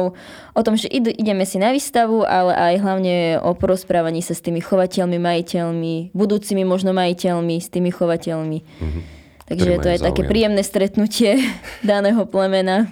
o 0.52 0.62
tom, 0.62 0.76
že 0.76 0.92
ideme 0.92 1.48
si 1.48 1.56
na 1.58 1.72
výstavu, 1.72 2.28
ale 2.28 2.52
aj 2.52 2.76
hlavne 2.84 3.16
o 3.40 3.56
porozprávaní 3.56 4.20
sa 4.20 4.36
s 4.36 4.44
tými 4.44 4.60
chovateľmi, 4.60 5.16
majiteľmi, 5.16 6.12
budúcimi 6.12 6.68
možno 6.68 6.92
majiteľmi, 6.92 7.56
s 7.64 7.72
tými 7.72 7.88
chovateľmi. 7.88 8.60
Mm-hmm. 8.60 9.04
Takže 9.48 9.70
to 9.80 9.90
je 9.90 10.00
záujem. 10.00 10.08
také 10.12 10.22
príjemné 10.28 10.64
stretnutie 10.64 11.40
daného 11.88 12.28
plemena. 12.28 12.92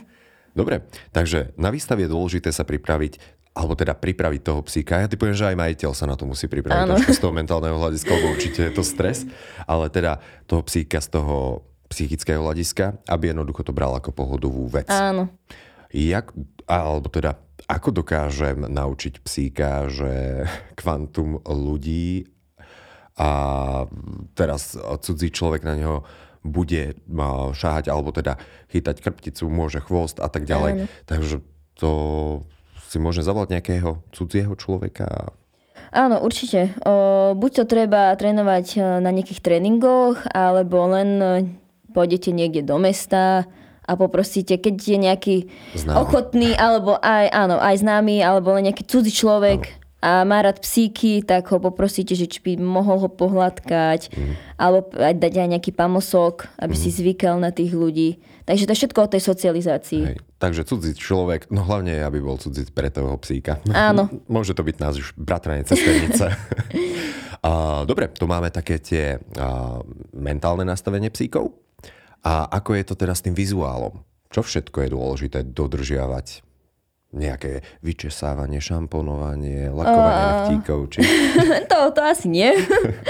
Dobre, 0.51 0.83
takže 1.15 1.51
na 1.59 1.71
výstave 1.71 2.07
je 2.07 2.11
dôležité 2.11 2.51
sa 2.51 2.67
pripraviť 2.67 3.43
alebo 3.51 3.75
teda 3.75 3.91
pripraviť 3.91 4.41
toho 4.47 4.63
psíka. 4.63 5.03
Ja 5.03 5.11
typujem, 5.11 5.35
že 5.35 5.51
aj 5.51 5.59
majiteľ 5.59 5.91
sa 5.91 6.07
na 6.07 6.15
to 6.15 6.23
musí 6.23 6.47
pripraviť 6.47 6.87
trošku 6.87 7.11
z 7.11 7.19
toho 7.19 7.35
mentálneho 7.35 7.75
hľadiska, 7.75 8.07
lebo 8.07 8.31
určite 8.31 8.63
je 8.63 8.71
to 8.71 8.79
stres, 8.79 9.27
ale 9.67 9.91
teda 9.91 10.23
toho 10.47 10.63
psíka 10.63 11.03
z 11.03 11.19
toho 11.19 11.67
psychického 11.91 12.39
hľadiska, 12.39 13.03
aby 13.11 13.35
jednoducho 13.35 13.67
to 13.67 13.75
bral 13.75 13.91
ako 13.99 14.15
pohodovú 14.15 14.65
vec. 14.71 14.87
Áno. 14.87 15.27
Jak, 15.91 16.31
alebo 16.71 17.11
teda, 17.11 17.35
ako 17.67 17.91
dokážem 17.91 18.63
naučiť 18.63 19.19
psíka, 19.19 19.91
že 19.91 20.47
kvantum 20.79 21.43
ľudí 21.43 22.31
a 23.19 23.29
teraz 24.39 24.79
cudzí 24.79 25.29
človek 25.29 25.67
na 25.67 25.75
neho 25.75 26.07
bude 26.41 26.97
šáhať, 27.53 27.93
alebo 27.93 28.09
teda 28.09 28.39
chytať 28.73 28.97
krpticu, 28.97 29.45
môže 29.45 29.77
chvost 29.77 30.17
a 30.17 30.25
tak 30.25 30.49
ďalej. 30.49 30.71
Áno. 30.73 30.85
Takže 31.05 31.37
to 31.77 31.91
si 32.89 32.97
môže 32.97 33.21
zavolať 33.21 33.61
nejakého 33.61 34.01
cudzieho 34.09 34.57
človeka 34.57 35.37
Áno, 35.91 36.23
určite. 36.23 36.71
O, 36.87 37.35
buď 37.35 37.51
to 37.51 37.63
treba 37.67 38.15
trénovať 38.15 38.79
na 39.03 39.11
nejakých 39.11 39.43
tréningoch, 39.43 40.23
alebo 40.31 40.87
len 40.87 41.19
pôjdete 41.91 42.31
niekde 42.31 42.63
do 42.63 42.79
mesta 42.79 43.45
a 43.81 43.91
poprosíte, 43.99 44.55
keď 44.61 44.75
je 44.77 44.97
nejaký 44.97 45.35
známy. 45.75 45.97
ochotný, 45.99 46.49
alebo 46.55 46.95
aj, 47.01 47.27
áno, 47.33 47.57
aj 47.59 47.75
známy, 47.81 48.23
alebo 48.23 48.55
len 48.55 48.71
nejaký 48.71 48.87
cudzí 48.87 49.11
človek 49.11 49.67
áno. 49.67 49.75
a 49.99 50.11
má 50.23 50.39
rád 50.39 50.63
psíky, 50.63 51.25
tak 51.25 51.49
ho 51.51 51.59
poprosíte, 51.59 52.15
že 52.15 52.29
či 52.29 52.39
by 52.39 52.61
mohol 52.61 53.03
ho 53.03 53.09
pohľadkať, 53.11 54.13
mm. 54.13 54.33
alebo 54.55 54.87
aj 54.95 55.17
dať 55.17 55.33
aj 55.33 55.49
nejaký 55.57 55.71
pamosok, 55.75 56.47
aby 56.61 56.75
mm. 56.77 56.81
si 56.81 56.89
mhm. 56.93 56.95
zvykal 57.03 57.35
na 57.41 57.51
tých 57.51 57.73
ľudí. 57.73 58.09
Takže 58.45 58.65
to 58.65 58.73
je 58.73 58.79
všetko 58.85 58.99
o 59.05 59.11
tej 59.11 59.21
socializácii. 59.21 60.03
Hej. 60.07 60.17
Takže 60.41 60.65
cudzí 60.65 60.97
človek, 60.97 61.53
no 61.53 61.61
hlavne 61.61 62.01
aby 62.01 62.17
bol 62.17 62.41
cudzí 62.41 62.65
pre 62.73 62.89
toho 62.89 63.13
psíka. 63.21 63.61
Áno. 63.69 64.09
Môže 64.35 64.57
to 64.57 64.65
byť 64.65 64.75
nás 64.81 64.97
už 64.97 65.13
bratranie 65.13 65.61
cestovnice. 65.61 66.33
a, 67.45 67.85
dobre, 67.85 68.09
tu 68.09 68.25
máme 68.25 68.49
také 68.49 68.81
tie 68.81 69.21
a, 69.37 69.81
mentálne 70.13 70.65
nastavenie 70.65 71.13
psíkov. 71.13 71.60
A 72.21 72.45
ako 72.45 72.77
je 72.77 72.83
to 72.85 72.93
teda 72.93 73.17
s 73.17 73.25
tým 73.25 73.33
vizuálom? 73.33 74.05
Čo 74.29 74.45
všetko 74.45 74.77
je 74.85 74.89
dôležité 74.93 75.39
dodržiavať? 75.43 76.45
Nejaké 77.11 77.59
vyčesávanie, 77.83 78.63
šamponovanie, 78.63 79.67
lakovanie 79.67 80.23
uh, 80.23 80.31
nechtíkov? 80.31 80.79
Či... 80.95 81.03
to, 81.71 81.91
to 81.91 82.01
asi 82.01 82.31
nie. 82.31 82.47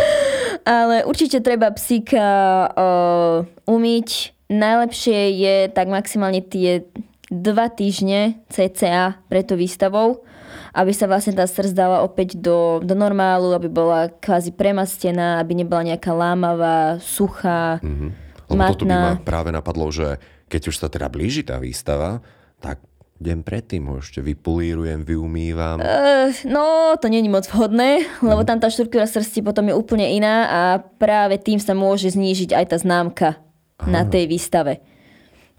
Ale 0.65 1.05
určite 1.05 1.37
treba 1.45 1.69
psíka 1.69 2.25
uh, 2.73 3.37
umyť. 3.69 4.33
Najlepšie 4.49 5.19
je 5.37 5.55
tak 5.69 5.87
maximálne 5.93 6.41
tie 6.41 6.89
dva 7.29 7.69
týždne 7.69 8.41
cca 8.49 9.21
pred 9.29 9.45
tou 9.45 9.55
výstavou, 9.55 10.25
aby 10.73 10.91
sa 10.91 11.05
vlastne 11.05 11.37
tá 11.37 11.45
srdc 11.45 11.77
dala 11.77 12.01
opäť 12.01 12.41
do, 12.41 12.81
do 12.81 12.97
normálu, 12.97 13.53
aby 13.53 13.69
bola 13.69 14.09
kvázi 14.09 14.51
premastená, 14.51 15.37
aby 15.39 15.61
nebola 15.61 15.93
nejaká 15.93 16.11
lámavá, 16.11 16.97
suchá. 16.99 17.77
Mm-hmm 17.85 18.20
lebo 18.51 18.75
toto 18.75 18.85
by 18.85 18.95
ma 18.95 19.11
práve 19.17 19.49
napadlo, 19.49 19.87
že 19.89 20.19
keď 20.51 20.61
už 20.67 20.75
sa 20.75 20.87
teda 20.91 21.07
blíži 21.07 21.47
tá 21.47 21.57
výstava, 21.57 22.19
tak 22.59 22.83
deň 23.21 23.45
predtým 23.45 23.85
ho 23.85 24.01
ešte 24.01 24.19
vypolírujem, 24.19 25.05
vyumývam. 25.05 25.77
Uh, 25.77 26.33
no, 26.49 26.97
to 26.97 27.05
není 27.05 27.29
moc 27.29 27.45
vhodné, 27.45 28.01
lebo 28.25 28.41
mm. 28.41 28.47
tam 28.49 28.57
tá 28.57 28.67
štruktúra 28.73 29.05
srsti 29.05 29.45
potom 29.45 29.69
je 29.69 29.77
úplne 29.77 30.09
iná 30.09 30.49
a 30.49 30.61
práve 30.81 31.37
tým 31.37 31.61
sa 31.61 31.77
môže 31.77 32.09
znížiť 32.09 32.57
aj 32.57 32.65
tá 32.73 32.77
známka 32.81 33.29
Aha. 33.77 33.87
na 33.87 34.01
tej 34.09 34.25
výstave. 34.25 34.81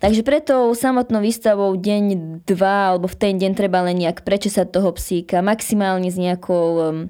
Takže 0.02 0.26
preto 0.26 0.74
samotnou 0.74 1.22
výstavou 1.22 1.78
deň, 1.78 2.04
dva 2.42 2.90
alebo 2.90 3.06
v 3.06 3.14
ten 3.14 3.38
deň 3.38 3.54
treba 3.54 3.86
len 3.86 4.02
nejak 4.02 4.26
prečesať 4.26 4.74
toho 4.74 4.90
psíka, 4.98 5.46
maximálne 5.46 6.10
s 6.10 6.18
nejakou, 6.18 7.06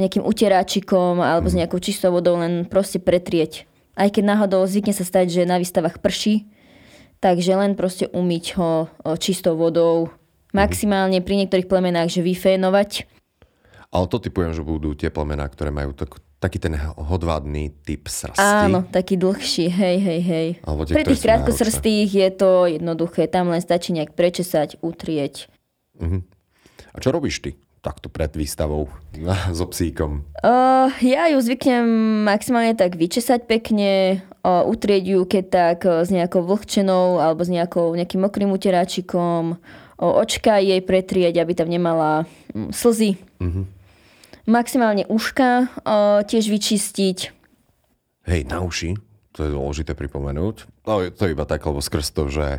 nejakým 0.00 0.24
uteráčikom 0.24 1.20
alebo 1.20 1.46
mm. 1.46 1.52
s 1.52 1.54
mhm. 1.54 1.60
nejakou 1.60 1.80
čistou 1.84 2.10
vodou 2.16 2.40
len 2.40 2.64
proste 2.64 2.96
pretrieť 2.96 3.68
aj 3.96 4.08
keď 4.12 4.24
náhodou 4.36 4.62
zvykne 4.68 4.92
sa 4.92 5.02
stať, 5.02 5.32
že 5.32 5.48
na 5.48 5.56
výstavách 5.56 6.04
prší, 6.04 6.44
takže 7.18 7.56
len 7.56 7.72
proste 7.74 8.06
umyť 8.12 8.44
ho 8.60 8.86
čistou 9.16 9.56
vodou, 9.56 10.12
maximálne 10.52 11.24
pri 11.24 11.44
niektorých 11.44 11.66
plemenách, 11.68 12.12
že 12.12 12.20
vyfénovať. 12.20 13.08
Ale 13.88 14.04
to 14.12 14.20
typujem, 14.20 14.52
že 14.52 14.60
budú 14.60 14.92
tie 14.92 15.08
plemená, 15.08 15.48
ktoré 15.48 15.72
majú 15.72 15.96
tak, 15.96 16.20
taký 16.36 16.60
ten 16.60 16.76
hodvádny 16.76 17.72
typ 17.86 18.04
srsti. 18.04 18.68
Áno, 18.68 18.84
taký 18.84 19.16
dlhší, 19.16 19.72
hej, 19.72 19.96
hej, 19.96 20.20
hej. 20.20 20.48
Alebo 20.60 20.84
tie, 20.84 20.92
Pri 20.92 21.04
tých 21.08 21.24
krátkosrstých 21.24 22.08
je 22.12 22.28
to 22.36 22.68
jednoduché, 22.68 23.24
tam 23.30 23.48
len 23.48 23.64
stačí 23.64 23.96
nejak 23.96 24.12
prečesať, 24.12 24.76
utrieť. 24.84 25.48
Uh-huh. 25.96 26.20
A 26.92 26.96
čo 27.00 27.08
robíš 27.08 27.40
ty? 27.40 27.56
Takto 27.86 28.10
pred 28.10 28.34
výstavou 28.34 28.90
so 29.54 29.66
psíkom? 29.70 30.26
Uh, 30.42 30.90
ja 30.98 31.30
ju 31.30 31.38
zvyknem 31.38 31.86
maximálne 32.26 32.74
tak 32.74 32.98
vyčesať 32.98 33.46
pekne, 33.46 34.26
uh, 34.42 34.66
utrieť 34.66 35.04
ju 35.06 35.20
keď 35.22 35.44
tak 35.46 35.78
uh, 35.86 36.02
s 36.02 36.10
nejakou 36.10 36.42
vlhčenou 36.42 37.22
alebo 37.22 37.46
s 37.46 37.50
nejakou, 37.54 37.94
nejakým 37.94 38.26
mokrým 38.26 38.50
uteráčikom, 38.50 39.54
uh, 39.54 40.12
očka 40.18 40.58
jej 40.58 40.82
pretrieť, 40.82 41.38
aby 41.38 41.52
tam 41.54 41.70
nemala 41.70 42.26
um, 42.50 42.74
slzy. 42.74 43.22
Uh-huh. 43.38 43.70
Maximálne 44.50 45.06
uška 45.06 45.70
uh, 45.86 46.26
tiež 46.26 46.50
vyčistiť. 46.50 47.18
Hej, 48.26 48.50
na 48.50 48.58
uši, 48.66 48.98
to 49.30 49.46
je 49.46 49.54
dôležité 49.54 49.94
pripomenúť. 49.94 50.66
No, 50.82 51.06
to 51.06 51.22
je 51.22 51.34
iba 51.34 51.46
tak, 51.46 51.62
lebo 51.62 51.78
skrz 51.78 52.10
to, 52.10 52.26
že 52.26 52.58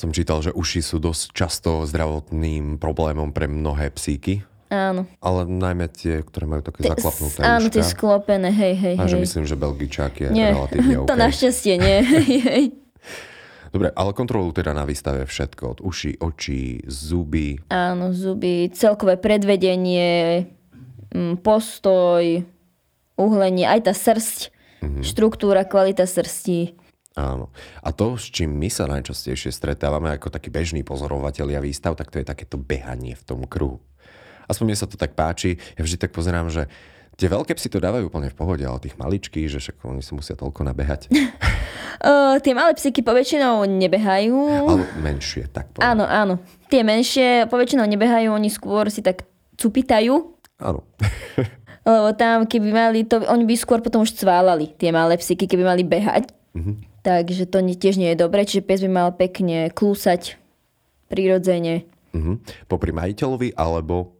som 0.00 0.16
čítal, 0.16 0.40
že 0.40 0.56
uši 0.56 0.80
sú 0.80 0.96
dosť 0.96 1.36
často 1.36 1.84
zdravotným 1.84 2.80
problémom 2.80 3.36
pre 3.36 3.44
mnohé 3.44 3.92
psíky. 3.92 4.48
Áno. 4.72 5.04
Ale 5.20 5.44
najmä 5.44 5.90
tie, 5.92 6.22
ktoré 6.22 6.46
majú 6.46 6.62
také 6.62 6.86
tie, 6.86 6.94
zaklapnuté 6.94 7.42
Áno, 7.42 7.66
tie 7.68 7.84
sklopené, 7.84 8.54
hej, 8.54 8.74
hej, 8.78 8.94
A 8.96 9.10
že 9.10 9.18
myslím, 9.18 9.44
že 9.44 9.58
Belgičák 9.58 10.14
je 10.14 10.28
nie. 10.30 10.46
relatívne 10.46 10.94
OK. 11.04 11.10
to 11.10 11.16
našťastie 11.18 11.74
nie. 11.76 11.98
Dobre, 13.74 13.90
ale 13.94 14.10
kontrolujú 14.14 14.62
teda 14.62 14.74
na 14.74 14.82
výstave 14.82 15.26
všetko. 15.26 15.62
Od 15.76 15.80
uší, 15.82 16.18
očí, 16.22 16.82
zuby. 16.86 17.58
Áno, 17.70 18.10
zuby, 18.10 18.70
celkové 18.74 19.14
predvedenie, 19.18 20.46
mm, 21.14 21.38
postoj, 21.42 22.42
uhlenie, 23.14 23.66
aj 23.66 23.90
tá 23.90 23.92
srst, 23.94 24.50
mm-hmm. 24.82 25.02
štruktúra, 25.06 25.62
kvalita 25.66 26.06
srsti. 26.06 26.79
Áno. 27.18 27.50
A 27.82 27.90
to, 27.90 28.14
s 28.14 28.30
čím 28.30 28.54
my 28.54 28.70
sa 28.70 28.86
najčastejšie 28.86 29.50
stretávame 29.50 30.14
ako 30.14 30.30
takí 30.30 30.46
bežní 30.46 30.86
pozorovatelia 30.86 31.58
výstav, 31.58 31.98
tak 31.98 32.14
to 32.14 32.22
je 32.22 32.26
takéto 32.26 32.54
behanie 32.54 33.18
v 33.18 33.26
tom 33.26 33.42
kruhu. 33.50 33.82
Aspoň 34.46 34.64
mne 34.66 34.78
sa 34.78 34.90
to 34.90 34.98
tak 34.98 35.14
páči. 35.14 35.58
Ja 35.78 35.82
vždy 35.86 35.98
tak 35.98 36.14
pozerám, 36.14 36.50
že 36.50 36.66
Tie 37.20 37.28
veľké 37.28 37.52
psy 37.52 37.68
to 37.68 37.84
dávajú 37.84 38.08
úplne 38.08 38.32
v 38.32 38.38
pohode, 38.38 38.64
ale 38.64 38.80
tých 38.80 38.96
maličkých, 38.96 39.52
že 39.52 39.60
však 39.60 39.84
oni 39.84 40.00
si 40.00 40.16
musia 40.16 40.32
toľko 40.40 40.64
nabehať. 40.64 41.12
uh, 41.12 42.40
tie 42.40 42.56
malé 42.56 42.72
psyky 42.72 43.04
poväčšinou 43.04 43.60
nebehajú. 43.68 44.40
Ale 44.64 44.88
menšie, 45.04 45.44
tak 45.52 45.68
povedať. 45.68 45.84
Áno, 45.84 46.08
áno. 46.08 46.34
Tie 46.72 46.80
menšie 46.80 47.44
poväčšinou 47.52 47.84
nebehajú, 47.84 48.32
oni 48.32 48.48
skôr 48.48 48.88
si 48.88 49.04
tak 49.04 49.28
cupitajú. 49.60 50.32
Áno. 50.64 50.80
Lebo 51.84 52.16
tam, 52.16 52.48
keby 52.48 52.72
mali 52.72 53.04
to, 53.04 53.20
oni 53.20 53.44
by 53.44 53.52
skôr 53.52 53.84
potom 53.84 54.00
už 54.00 54.16
cválali, 54.16 54.72
tie 54.80 54.88
malé 54.88 55.20
psyky, 55.20 55.44
keby 55.44 55.60
mali 55.60 55.84
behať. 55.84 56.32
Mm-hmm. 56.56 56.89
Takže 57.00 57.48
to 57.48 57.64
tiež 57.64 57.96
nie 57.96 58.12
je 58.12 58.20
dobré, 58.20 58.44
čiže 58.44 58.66
pes 58.66 58.84
by 58.84 58.90
mal 58.92 59.08
pekne 59.16 59.72
klúsať 59.72 60.36
prirodzene. 61.08 61.88
Mm-hmm. 62.12 62.66
Popri 62.68 62.92
majiteľovi 62.92 63.56
alebo... 63.56 64.14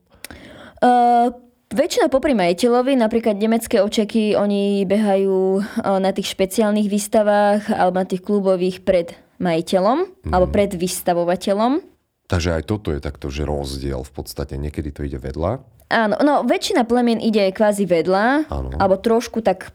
Uh, 0.80 1.28
Väčšinou 1.70 2.10
popri 2.10 2.34
majiteľovi, 2.34 2.98
napríklad 2.98 3.38
nemecké 3.38 3.78
očeky, 3.78 4.34
oni 4.34 4.82
behajú 4.90 5.62
na 6.02 6.10
tých 6.10 6.34
špeciálnych 6.34 6.90
výstavách 6.90 7.70
alebo 7.70 8.02
na 8.02 8.06
tých 8.10 8.26
klubových 8.26 8.82
pred 8.82 9.14
majiteľom 9.38 9.98
mm. 10.02 10.34
alebo 10.34 10.50
pred 10.50 10.74
vystavovateľom. 10.74 11.78
Takže 12.26 12.58
aj 12.58 12.62
toto 12.66 12.90
je 12.90 12.98
takto, 12.98 13.30
že 13.30 13.46
rozdiel 13.46 14.02
v 14.02 14.10
podstate. 14.10 14.58
Niekedy 14.58 14.90
to 14.90 15.06
ide 15.06 15.22
vedľa. 15.22 15.62
Áno, 15.94 16.18
no 16.18 16.42
väčšina 16.42 16.82
plemien 16.90 17.22
ide 17.22 17.46
kvázi 17.54 17.86
vedľa, 17.86 18.50
Áno. 18.50 18.74
alebo 18.74 18.98
trošku 18.98 19.38
tak 19.38 19.70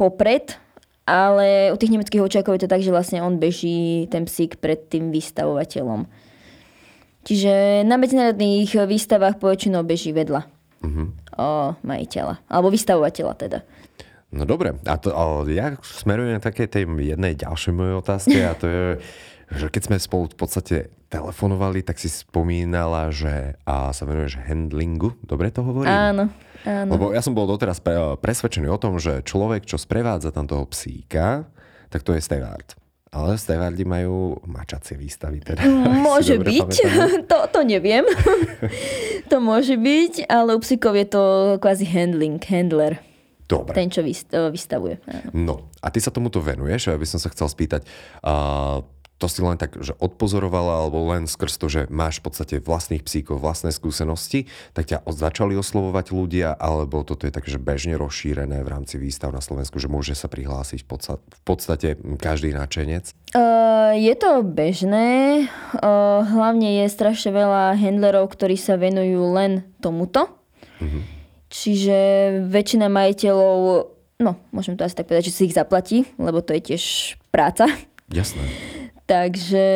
popred, 0.00 0.56
ale 1.06 1.70
u 1.70 1.76
tých 1.78 1.94
nemeckých 1.94 2.22
očakov 2.26 2.58
je 2.58 2.66
to 2.66 2.72
tak, 2.74 2.82
že 2.82 2.90
vlastne 2.90 3.22
on 3.22 3.38
beží 3.38 4.10
ten 4.10 4.26
psík 4.26 4.58
pred 4.58 4.90
tým 4.90 5.14
vystavovateľom. 5.14 6.10
Čiže 7.26 7.82
na 7.86 7.98
medzinárodných 7.98 8.74
výstavách 8.86 9.38
poväčšinou 9.42 9.82
beží 9.86 10.10
vedľa 10.14 10.46
uh-huh. 10.82 11.06
o, 11.38 11.48
majiteľa, 11.82 12.42
alebo 12.50 12.70
vystavovateľa 12.70 13.34
teda. 13.38 13.58
No 14.34 14.42
dobre, 14.42 14.74
a 14.82 14.94
to, 14.98 15.14
ale 15.14 15.46
ja 15.54 15.78
smerujem 15.82 16.38
na 16.38 16.42
také 16.42 16.66
tej 16.66 16.86
jednej 16.86 17.38
ďalšej 17.38 17.72
mojej 17.74 17.94
otázke 17.98 18.38
a 18.42 18.52
to 18.58 18.66
je, 18.66 18.82
že 19.50 19.70
keď 19.70 19.82
sme 19.86 19.96
spolu 20.02 20.26
v 20.30 20.38
podstate 20.38 20.76
telefonovali, 21.06 21.86
tak 21.86 22.02
si 22.02 22.10
spomínala, 22.10 23.14
že 23.14 23.54
a 23.62 23.94
sa 23.94 24.02
venuješ 24.02 24.42
handlingu, 24.42 25.14
dobre 25.22 25.54
to 25.54 25.62
hovorím? 25.62 25.90
Áno, 25.90 26.24
áno. 26.66 26.90
Lebo 26.90 27.14
ja 27.14 27.22
som 27.22 27.32
bol 27.32 27.46
doteraz 27.46 27.78
pre, 27.78 28.18
presvedčený 28.18 28.66
o 28.66 28.78
tom, 28.80 28.98
že 28.98 29.22
človek, 29.22 29.62
čo 29.64 29.78
sprevádza 29.78 30.34
tam 30.34 30.50
toho 30.50 30.66
psíka, 30.66 31.46
tak 31.88 32.02
to 32.02 32.12
je 32.12 32.20
steward. 32.20 32.74
Ale 33.14 33.38
stevardi 33.38 33.86
majú 33.86 34.36
mačacie 34.44 34.98
výstavy. 34.98 35.40
Teda, 35.40 35.62
môže 36.06 36.42
byť, 36.42 36.70
to, 37.30 37.38
to 37.54 37.60
neviem. 37.62 38.02
to 39.30 39.36
môže 39.38 39.78
byť, 39.78 40.26
ale 40.26 40.58
u 40.58 40.60
psíkov 40.60 40.98
je 40.98 41.06
to 41.06 41.24
kvázi 41.62 41.86
handling, 41.86 42.42
handler. 42.42 42.98
Dobre. 43.46 43.78
Ten, 43.78 43.86
čo 43.94 44.02
vystavuje. 44.50 44.98
No, 45.30 45.70
a 45.78 45.86
ty 45.94 46.02
sa 46.02 46.10
tomuto 46.10 46.42
venuješ, 46.42 46.90
aby 46.90 47.06
som 47.06 47.22
sa 47.22 47.30
chcel 47.30 47.46
spýtať, 47.46 47.86
uh, 48.26 48.82
to 49.16 49.26
si 49.32 49.40
len 49.40 49.56
tak, 49.56 49.80
že 49.80 49.96
odpozorovala, 49.96 50.84
alebo 50.84 51.08
len 51.08 51.24
skrz 51.24 51.56
to, 51.56 51.66
že 51.72 51.80
máš 51.88 52.20
v 52.20 52.28
podstate 52.28 52.54
vlastných 52.60 53.00
psíkov, 53.00 53.40
vlastné 53.40 53.72
skúsenosti, 53.72 54.44
tak 54.76 54.92
ťa 54.92 55.08
začali 55.08 55.56
oslovovať 55.56 56.12
ľudia, 56.12 56.52
alebo 56.52 57.00
toto 57.00 57.24
je 57.24 57.32
tak, 57.32 57.48
že 57.48 57.56
bežne 57.56 57.96
rozšírené 57.96 58.60
v 58.60 58.68
rámci 58.68 59.00
výstav 59.00 59.32
na 59.32 59.40
Slovensku, 59.40 59.80
že 59.80 59.88
môže 59.88 60.12
sa 60.12 60.28
prihlásiť 60.28 60.84
v 60.84 61.40
podstate 61.48 61.96
každý 62.20 62.52
náčenec? 62.52 63.16
Uh, 63.32 63.96
je 63.96 64.12
to 64.20 64.44
bežné. 64.44 65.48
Uh, 65.72 66.20
hlavne 66.20 66.84
je 66.84 66.86
strašne 66.92 67.32
veľa 67.32 67.80
handlerov, 67.80 68.28
ktorí 68.28 68.60
sa 68.60 68.76
venujú 68.76 69.32
len 69.32 69.64
tomuto. 69.80 70.28
Uh-huh. 70.76 71.00
Čiže 71.48 71.96
väčšina 72.52 72.92
majiteľov, 72.92 73.88
no 74.20 74.36
môžem 74.52 74.76
to 74.76 74.84
asi 74.84 74.92
tak 74.92 75.08
povedať, 75.08 75.32
že 75.32 75.36
si 75.40 75.42
ich 75.48 75.56
zaplatí, 75.56 76.04
lebo 76.20 76.44
to 76.44 76.52
je 76.52 76.74
tiež 76.74 76.84
práca. 77.32 77.64
Jasné. 78.12 78.75
Takže 79.06 79.66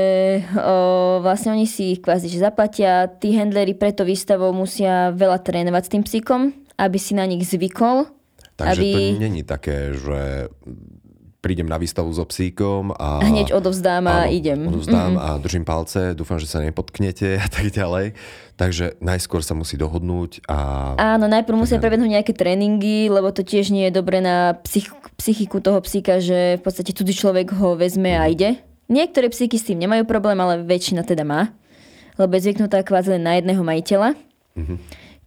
o, 0.59 1.23
vlastne 1.23 1.55
oni 1.55 1.63
si 1.63 1.95
ich 1.95 2.03
kvázi 2.03 2.27
že 2.27 2.43
zaplatia. 2.43 3.07
Tí 3.07 3.31
handlery 3.39 3.79
preto 3.79 4.03
výstavou 4.03 4.51
musia 4.51 5.15
veľa 5.15 5.39
trénovať 5.39 5.83
s 5.87 5.93
tým 5.95 6.03
psíkom, 6.03 6.41
aby 6.75 6.99
si 6.99 7.15
na 7.15 7.31
nich 7.31 7.47
zvykol. 7.47 8.11
Takže 8.59 8.83
aby... 8.83 8.89
to 8.91 9.23
není 9.23 9.43
také, 9.47 9.95
že 9.95 10.51
prídem 11.41 11.71
na 11.71 11.79
výstavu 11.79 12.11
so 12.13 12.27
psíkom 12.27 12.93
a... 12.93 13.23
Hneď 13.25 13.57
odovzdám 13.57 14.05
a 14.11 14.29
áno, 14.29 14.35
idem. 14.35 14.61
Odovzdám 14.67 15.17
mm-hmm. 15.17 15.25
a 15.25 15.41
držím 15.41 15.65
palce, 15.65 16.13
dúfam, 16.13 16.37
že 16.37 16.51
sa 16.51 16.61
nepotknete 16.61 17.41
a 17.41 17.49
tak 17.49 17.73
ďalej. 17.73 18.13
Takže 18.61 19.01
najskôr 19.01 19.41
sa 19.41 19.57
musí 19.57 19.81
dohodnúť 19.81 20.45
a... 20.51 20.93
Áno, 21.01 21.31
najprv 21.33 21.57
musia 21.57 21.81
prebehnúť 21.81 22.21
nejaké 22.21 22.37
tréningy, 22.37 23.09
lebo 23.09 23.33
to 23.33 23.41
tiež 23.41 23.73
nie 23.73 23.89
je 23.89 23.97
dobre 23.97 24.21
na 24.21 24.61
psych- 24.69 24.93
psychiku 25.17 25.65
toho 25.65 25.81
psíka, 25.81 26.21
že 26.21 26.61
v 26.61 26.63
podstate 26.67 26.93
cudzí 26.93 27.17
človek 27.17 27.57
ho 27.57 27.79
vezme 27.79 28.13
a 28.19 28.29
mhm. 28.29 28.33
ide 28.37 28.51
Niektoré 28.91 29.31
psíky 29.31 29.55
s 29.55 29.71
tým 29.71 29.79
nemajú 29.79 30.03
problém, 30.03 30.35
ale 30.43 30.67
väčšina 30.67 31.07
teda 31.07 31.23
má, 31.23 31.55
lebo 32.19 32.35
je 32.35 32.51
zvyknutá 32.51 32.83
kvázi 32.83 33.17
len 33.17 33.23
na 33.23 33.39
jedného 33.39 33.63
majiteľa. 33.63 34.19
Mm-hmm. 34.59 34.79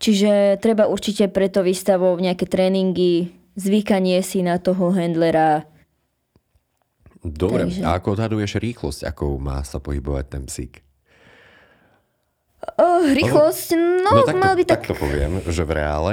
Čiže 0.03 0.59
treba 0.59 0.91
určite 0.91 1.31
preto 1.31 1.63
výstavou 1.63 2.11
nejaké 2.19 2.43
tréningy, 2.43 3.31
zvykanie 3.55 4.19
si 4.19 4.43
na 4.43 4.59
toho 4.59 4.91
handlera. 4.91 5.63
Dobre, 7.23 7.71
Takže... 7.71 7.87
a 7.87 7.95
ako 7.95 8.19
odhaduješ 8.19 8.59
rýchlosť, 8.59 9.07
ako 9.07 9.39
má 9.39 9.63
sa 9.63 9.79
pohybovať 9.79 10.25
ten 10.27 10.43
psík? 10.43 10.83
Rýchlosť, 13.11 13.67
no, 13.75 14.09
no 14.15 14.21
tak 14.23 14.39
mal 14.39 14.55
by 14.55 14.63
tak... 14.63 14.87
To 14.87 14.95
poviem, 14.95 15.43
že 15.51 15.67
v 15.67 15.71
reále. 15.83 16.11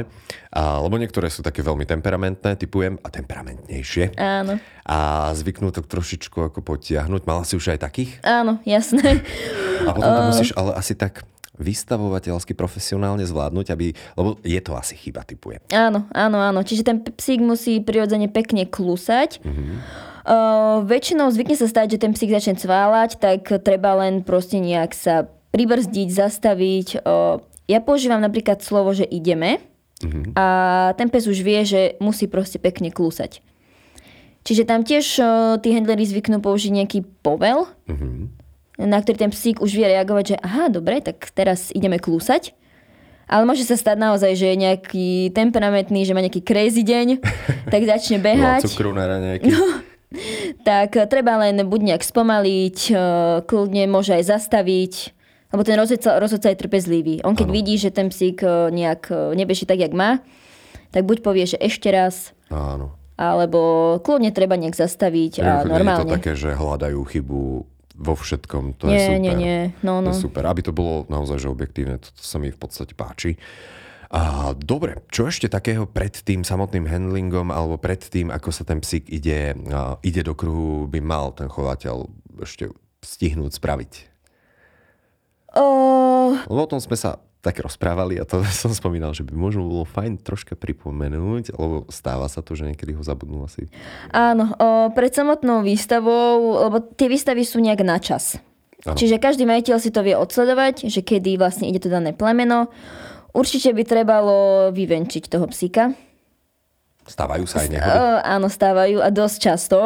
A, 0.51 0.83
lebo 0.83 0.99
niektoré 0.99 1.31
sú 1.31 1.47
také 1.47 1.63
veľmi 1.63 1.87
temperamentné, 1.87 2.59
typujem, 2.59 2.99
a 3.07 3.09
temperamentnejšie. 3.09 4.19
Áno. 4.19 4.59
A 4.83 5.31
zvyknú 5.39 5.71
to 5.71 5.87
trošičku 5.87 6.51
ako 6.51 6.59
potiahnuť. 6.67 7.23
Mala 7.23 7.47
si 7.47 7.55
už 7.55 7.79
aj 7.79 7.87
takých? 7.87 8.19
Áno, 8.27 8.59
jasné. 8.67 9.23
A 9.87 9.95
potom 9.95 10.11
to 10.11 10.23
musíš 10.35 10.51
ale 10.59 10.75
asi 10.75 10.99
tak 10.99 11.23
vystavovateľsky 11.61 12.57
profesionálne 12.57 13.23
zvládnuť, 13.29 13.67
aby, 13.71 13.93
lebo 14.17 14.41
je 14.41 14.61
to 14.65 14.73
asi 14.75 14.97
chyba, 14.97 15.23
typujem. 15.29 15.61
Áno, 15.71 16.09
áno, 16.11 16.39
áno. 16.41 16.61
Čiže 16.65 16.83
ten 16.89 16.99
psík 17.05 17.45
musí 17.45 17.85
prirodzene 17.85 18.33
pekne 18.33 18.65
klusať. 18.65 19.45
Mm-hmm. 19.45 19.77
Uh, 20.21 20.85
väčšinou 20.89 21.29
zvykne 21.33 21.57
sa 21.57 21.69
stať, 21.69 21.97
že 21.97 22.03
ten 22.03 22.13
psík 22.17 22.33
začne 22.33 22.57
cváľať, 22.57 23.21
tak 23.21 23.45
treba 23.61 23.97
len 24.01 24.25
proste 24.25 24.57
nejak 24.57 24.93
sa 24.97 25.29
pribrzdiť, 25.51 26.09
zastaviť. 26.11 27.03
Ja 27.71 27.79
používam 27.83 28.23
napríklad 28.23 28.63
slovo, 28.63 28.91
že 28.95 29.07
ideme 29.07 29.63
uh-huh. 30.03 30.35
a 30.35 30.47
ten 30.99 31.07
pes 31.07 31.27
už 31.31 31.43
vie, 31.43 31.63
že 31.63 31.81
musí 32.03 32.27
proste 32.27 32.59
pekne 32.59 32.91
klúsať. 32.91 33.43
Čiže 34.41 34.65
tam 34.65 34.83
tiež 34.83 35.21
tí 35.61 35.69
handlery 35.77 36.03
zvyknú 36.09 36.41
použiť 36.41 36.73
nejaký 36.73 36.99
povel, 37.21 37.69
uh-huh. 37.87 38.27
na 38.81 38.99
ktorý 38.99 39.29
ten 39.29 39.33
psík 39.35 39.61
už 39.61 39.71
vie 39.77 39.87
reagovať, 39.87 40.35
že 40.35 40.37
aha, 40.41 40.73
dobre, 40.73 41.05
tak 41.05 41.29
teraz 41.37 41.69
ideme 41.77 42.01
klúsať. 42.01 42.57
Ale 43.31 43.47
môže 43.47 43.63
sa 43.63 43.79
stať 43.79 43.95
naozaj, 44.03 44.35
že 44.35 44.51
je 44.51 44.57
nejaký 44.59 45.09
temperamentný, 45.31 46.03
že 46.03 46.19
má 46.19 46.19
nejaký 46.19 46.43
crazy 46.43 46.83
deň, 46.83 47.23
tak 47.73 47.87
začne 47.87 48.19
behať. 48.19 48.67
No, 48.67 49.07
nejaký. 49.23 49.47
No, 49.55 49.63
tak 50.67 50.99
treba 51.07 51.39
len 51.39 51.63
buď 51.63 51.95
nejak 51.95 52.03
spomaliť, 52.03 52.79
kľudne 53.47 53.87
môže 53.87 54.19
aj 54.19 54.35
zastaviť, 54.35 54.93
lebo 55.51 55.63
ten 55.67 55.75
rozhodca, 55.75 56.19
rozhodca 56.23 56.49
je 56.51 56.59
trpezlivý. 56.59 57.15
On 57.27 57.35
keď 57.35 57.49
ano. 57.51 57.57
vidí, 57.59 57.75
že 57.75 57.91
ten 57.91 58.09
psík 58.09 58.43
e, 58.43 58.71
nejak 58.71 59.11
e, 59.11 59.35
nebeží 59.35 59.67
tak, 59.67 59.83
jak 59.83 59.91
má, 59.91 60.23
tak 60.95 61.07
buď 61.07 61.23
povie, 61.23 61.45
že 61.47 61.59
ešte 61.59 61.91
raz, 61.91 62.35
Áno. 62.51 62.95
alebo 63.19 63.99
kľudne 64.03 64.31
treba 64.31 64.55
nejak 64.59 64.79
zastaviť 64.79 65.33
a 65.43 65.67
normálne. 65.67 66.07
Je 66.07 66.11
to 66.11 66.17
také, 66.19 66.33
že 66.39 66.55
hľadajú 66.55 67.01
chybu 67.03 67.43
vo 68.01 68.15
všetkom, 68.17 68.81
to 68.81 68.89
nie, 68.89 68.97
je 68.97 69.07
super. 69.07 69.21
Nie, 69.21 69.35
nie, 69.37 69.59
no, 69.85 70.01
no. 70.01 70.11
To 70.11 70.17
je 70.17 70.21
no. 70.23 70.27
super, 70.31 70.45
aby 70.49 70.65
to 70.65 70.73
bolo 70.73 71.05
naozaj 71.13 71.37
že 71.37 71.53
objektívne, 71.53 72.01
to, 72.01 72.09
to 72.11 72.25
sa 72.25 72.41
mi 72.41 72.49
v 72.49 72.59
podstate 72.59 72.97
páči. 72.97 73.37
A, 74.11 74.51
dobre, 74.59 75.07
čo 75.15 75.31
ešte 75.31 75.47
takého 75.47 75.87
pred 75.87 76.11
tým 76.11 76.43
samotným 76.43 76.83
handlingom 76.83 77.55
alebo 77.55 77.79
pred 77.79 78.03
tým, 78.03 78.35
ako 78.35 78.51
sa 78.51 78.67
ten 78.67 78.83
psík 78.83 79.07
ide, 79.07 79.55
a, 79.71 79.95
ide 80.03 80.27
do 80.27 80.35
kruhu, 80.35 80.91
by 80.91 80.99
mal 80.99 81.31
ten 81.31 81.47
chovateľ 81.47 82.11
ešte 82.43 82.75
stihnúť 83.07 83.55
spraviť? 83.55 84.10
Lebo 86.51 86.67
o 86.67 86.71
tom 86.71 86.83
sme 86.83 86.99
sa 86.99 87.23
tak 87.41 87.63
rozprávali 87.63 88.19
a 88.19 88.27
to 88.27 88.43
som 88.67 88.75
spomínal, 88.75 89.15
že 89.15 89.23
by 89.23 89.33
možno 89.33 89.71
bolo 89.71 89.87
fajn 89.87 90.21
troška 90.21 90.59
pripomenúť, 90.59 91.55
lebo 91.55 91.87
stáva 91.89 92.27
sa 92.27 92.43
to, 92.43 92.59
že 92.59 92.67
niekedy 92.67 92.93
ho 92.99 93.03
zabudnú 93.07 93.47
asi. 93.47 93.71
Áno, 94.11 94.51
o, 94.59 94.91
pred 94.91 95.15
samotnou 95.15 95.63
výstavou, 95.63 96.67
lebo 96.67 96.83
tie 96.83 97.07
výstavy 97.07 97.47
sú 97.47 97.63
nejak 97.63 97.81
na 97.87 98.03
čas. 98.03 98.43
Ano. 98.83 98.97
Čiže 98.97 99.23
každý 99.23 99.45
majiteľ 99.47 99.77
si 99.79 99.93
to 99.93 100.03
vie 100.03 100.17
odsledovať, 100.17 100.89
že 100.89 101.05
kedy 101.05 101.37
vlastne 101.39 101.69
ide 101.69 101.79
to 101.79 101.93
dané 101.93 102.17
plemeno. 102.17 102.73
Určite 103.31 103.71
by 103.77 103.83
trebalo 103.87 104.37
vyvenčiť 104.75 105.31
toho 105.31 105.47
psíka. 105.53 105.95
Stávajú 107.07 107.45
sa 107.47 107.63
aj 107.63 107.69
nehody? 107.71 107.99
Áno, 108.27 108.47
stávajú 108.51 108.99
a 109.05 109.09
dosť 109.13 109.37
často. 109.39 109.79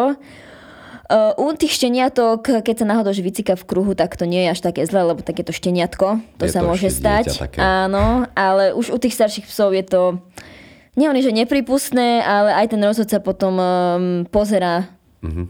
Uh, 1.04 1.36
u 1.36 1.52
tých 1.52 1.74
šteniatok, 1.74 2.64
keď 2.64 2.74
sa 2.80 2.86
náhodou 2.86 3.12
vycika 3.12 3.54
v 3.54 3.64
kruhu, 3.64 3.92
tak 3.92 4.16
to 4.16 4.24
nie 4.24 4.40
je 4.40 4.50
až 4.50 4.60
také 4.62 4.82
zlé, 4.82 5.04
lebo 5.04 5.20
takéto 5.20 5.52
šteniatko, 5.52 6.16
to 6.36 6.44
Je 6.44 6.50
sa 6.50 6.60
to 6.60 6.66
môže 6.66 6.88
stať. 6.88 7.28
také. 7.30 7.60
Áno, 7.60 8.24
ale 8.32 8.72
už 8.72 8.88
u 8.88 8.96
tých 8.96 9.12
starších 9.12 9.44
psov 9.44 9.72
je 9.72 9.84
to 9.84 10.02
nie 10.94 11.04
oni, 11.04 11.20
že 11.20 11.28
nepripustné, 11.30 12.22
ale 12.22 12.54
aj 12.54 12.66
ten 12.68 12.80
rozhodca 12.80 13.18
potom 13.18 13.52
um, 13.54 13.66
pozera 14.24 14.88
Mhm. 15.20 15.44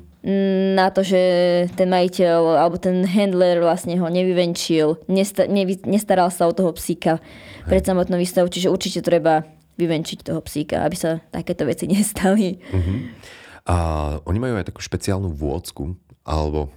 na 0.73 0.89
to, 0.89 1.03
že 1.03 1.21
ten 1.71 1.87
majiteľ 1.87 2.57
alebo 2.57 2.75
ten 2.77 3.05
handler 3.05 3.61
vlastne 3.61 3.95
ho 3.95 4.09
nevyvenčil, 4.09 5.03
nesta- 5.07 5.45
nevy- 5.45 5.85
nestaral 5.85 6.31
sa 6.31 6.47
o 6.47 6.53
toho 6.53 6.73
psíka 6.73 7.21
pred 7.65 7.83
samotnou 7.83 8.17
výstavou, 8.17 8.49
čiže 8.49 8.73
určite 8.73 9.03
treba 9.03 9.45
vyvenčiť 9.77 10.25
toho 10.25 10.41
psíka, 10.41 10.81
aby 10.81 10.97
sa 10.97 11.23
takéto 11.29 11.63
veci 11.63 11.85
nestali. 11.93 12.57
A 13.65 13.77
oni 14.23 14.39
majú 14.39 14.55
aj 14.55 14.69
takú 14.69 14.81
špeciálnu 14.81 15.33
vôcku, 15.33 15.97
alebo 16.21 16.69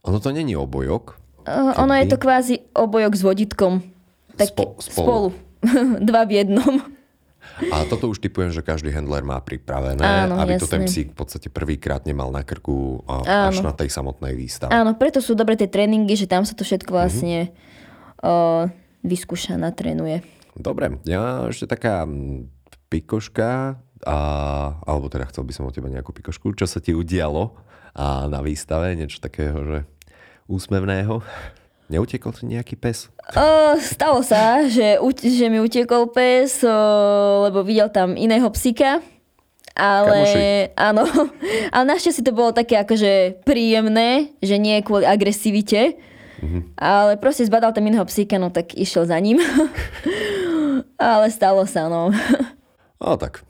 ono 0.00 0.18
to 0.18 0.30
není 0.30 0.54
obojok. 0.54 1.18
Uh, 1.42 1.74
ono 1.76 1.94
je 1.94 2.06
to 2.06 2.16
kvázi 2.16 2.54
obojok 2.72 3.12
s 3.12 3.22
vodítkom. 3.22 3.82
Tak 4.34 4.50
Spo- 4.50 4.78
spolu. 4.78 4.78
spolu. 4.78 5.26
Dva 6.08 6.22
v 6.22 6.32
jednom. 6.36 6.74
A 7.72 7.86
toto 7.86 8.06
už 8.06 8.18
typujem, 8.18 8.50
že 8.50 8.60
každý 8.60 8.90
handler 8.90 9.22
má 9.22 9.38
pripravené, 9.38 10.02
Áno, 10.02 10.36
aby 10.36 10.58
to 10.58 10.66
ten 10.66 10.82
psík 10.84 11.14
v 11.14 11.16
podstate 11.16 11.48
prvýkrát 11.48 12.02
nemal 12.02 12.28
na 12.28 12.42
krku 12.42 13.00
až 13.06 13.62
Áno. 13.62 13.70
na 13.70 13.72
tej 13.72 13.88
samotnej 13.88 14.34
výstave. 14.34 14.70
Áno, 14.70 14.92
preto 14.92 15.18
sú 15.18 15.32
dobre 15.32 15.54
tie 15.54 15.70
tréningy, 15.70 16.14
že 16.14 16.26
tam 16.26 16.42
sa 16.42 16.52
to 16.52 16.62
všetko 16.62 16.90
Mhm. 16.90 16.98
vlastne 16.98 17.38
uh, 18.20 18.66
vyskúša, 19.02 19.54
natrénuje. 19.56 20.26
Dobre, 20.52 20.98
ja 21.04 21.46
ešte 21.46 21.68
taká 21.68 22.02
mm, 22.02 22.50
pikoška, 22.88 23.78
a, 24.04 24.18
alebo 24.84 25.08
teda 25.08 25.24
chcel 25.32 25.46
by 25.48 25.52
som 25.56 25.64
od 25.64 25.72
teba 25.72 25.88
nejakú 25.88 26.12
pikošku, 26.12 26.52
čo 26.58 26.68
sa 26.68 26.82
ti 26.82 26.92
udialo 26.92 27.56
a 27.96 28.28
na 28.28 28.44
výstave, 28.44 28.92
niečo 28.92 29.24
takého, 29.24 29.56
že 29.64 29.78
úsmevného. 30.50 31.24
Neutekol 31.86 32.34
ti 32.34 32.50
nejaký 32.50 32.74
pes? 32.74 33.08
Uh, 33.32 33.78
stalo 33.78 34.20
sa, 34.20 34.66
že, 34.66 34.98
že 35.22 35.46
mi 35.46 35.62
utiekol 35.62 36.10
pes, 36.10 36.60
uh, 36.66 37.46
lebo 37.48 37.62
videl 37.62 37.88
tam 37.88 38.18
iného 38.18 38.46
psíka. 38.50 39.00
Ale 39.76 40.24
Kamoši. 40.24 40.48
áno, 40.72 41.04
ale 41.68 41.84
našťastie 41.84 42.24
to 42.24 42.32
bolo 42.32 42.56
také 42.56 42.80
akože 42.80 43.44
príjemné, 43.44 44.32
že 44.40 44.56
nie 44.56 44.80
kvôli 44.80 45.04
agresivite, 45.04 46.00
ale 46.80 47.20
proste 47.20 47.44
zbadal 47.44 47.76
tam 47.76 47.84
iného 47.84 48.04
psíka, 48.08 48.40
no 48.40 48.48
tak 48.48 48.72
išiel 48.72 49.04
za 49.04 49.20
ním. 49.20 49.36
ale 50.96 51.28
stalo 51.28 51.68
sa, 51.68 51.92
no. 51.92 52.08
A 52.96 53.20
tak, 53.20 53.44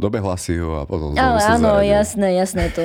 dobehla 0.00 0.34
si 0.34 0.56
ho 0.56 0.74
a 0.74 0.84
potom 0.84 1.12
Ale 1.12 1.38
áno, 1.38 1.78
zaradil. 1.78 1.92
jasné, 1.92 2.28
jasné 2.34 2.64
to. 2.72 2.82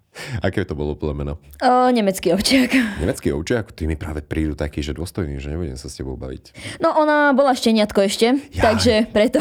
Aké 0.42 0.66
to 0.66 0.74
bolo 0.74 0.92
plemeno? 0.92 1.38
O, 1.58 1.70
nemecký 1.88 2.34
ovčiak. 2.34 2.74
Nemecký 2.98 3.30
ovčiak, 3.30 3.70
ty 3.70 3.86
mi 3.86 3.94
práve 3.94 4.20
prídu 4.20 4.52
taký, 4.52 4.82
že 4.82 4.90
dôstojný, 4.90 5.38
že 5.38 5.48
nebudem 5.48 5.78
sa 5.78 5.86
s 5.86 5.94
tebou 5.94 6.18
baviť. 6.18 6.50
No 6.82 6.90
ona 6.92 7.30
bola 7.30 7.54
šteniatko 7.54 8.02
ešte, 8.02 8.34
Jaj. 8.50 8.58
takže 8.58 8.94
preto. 9.08 9.38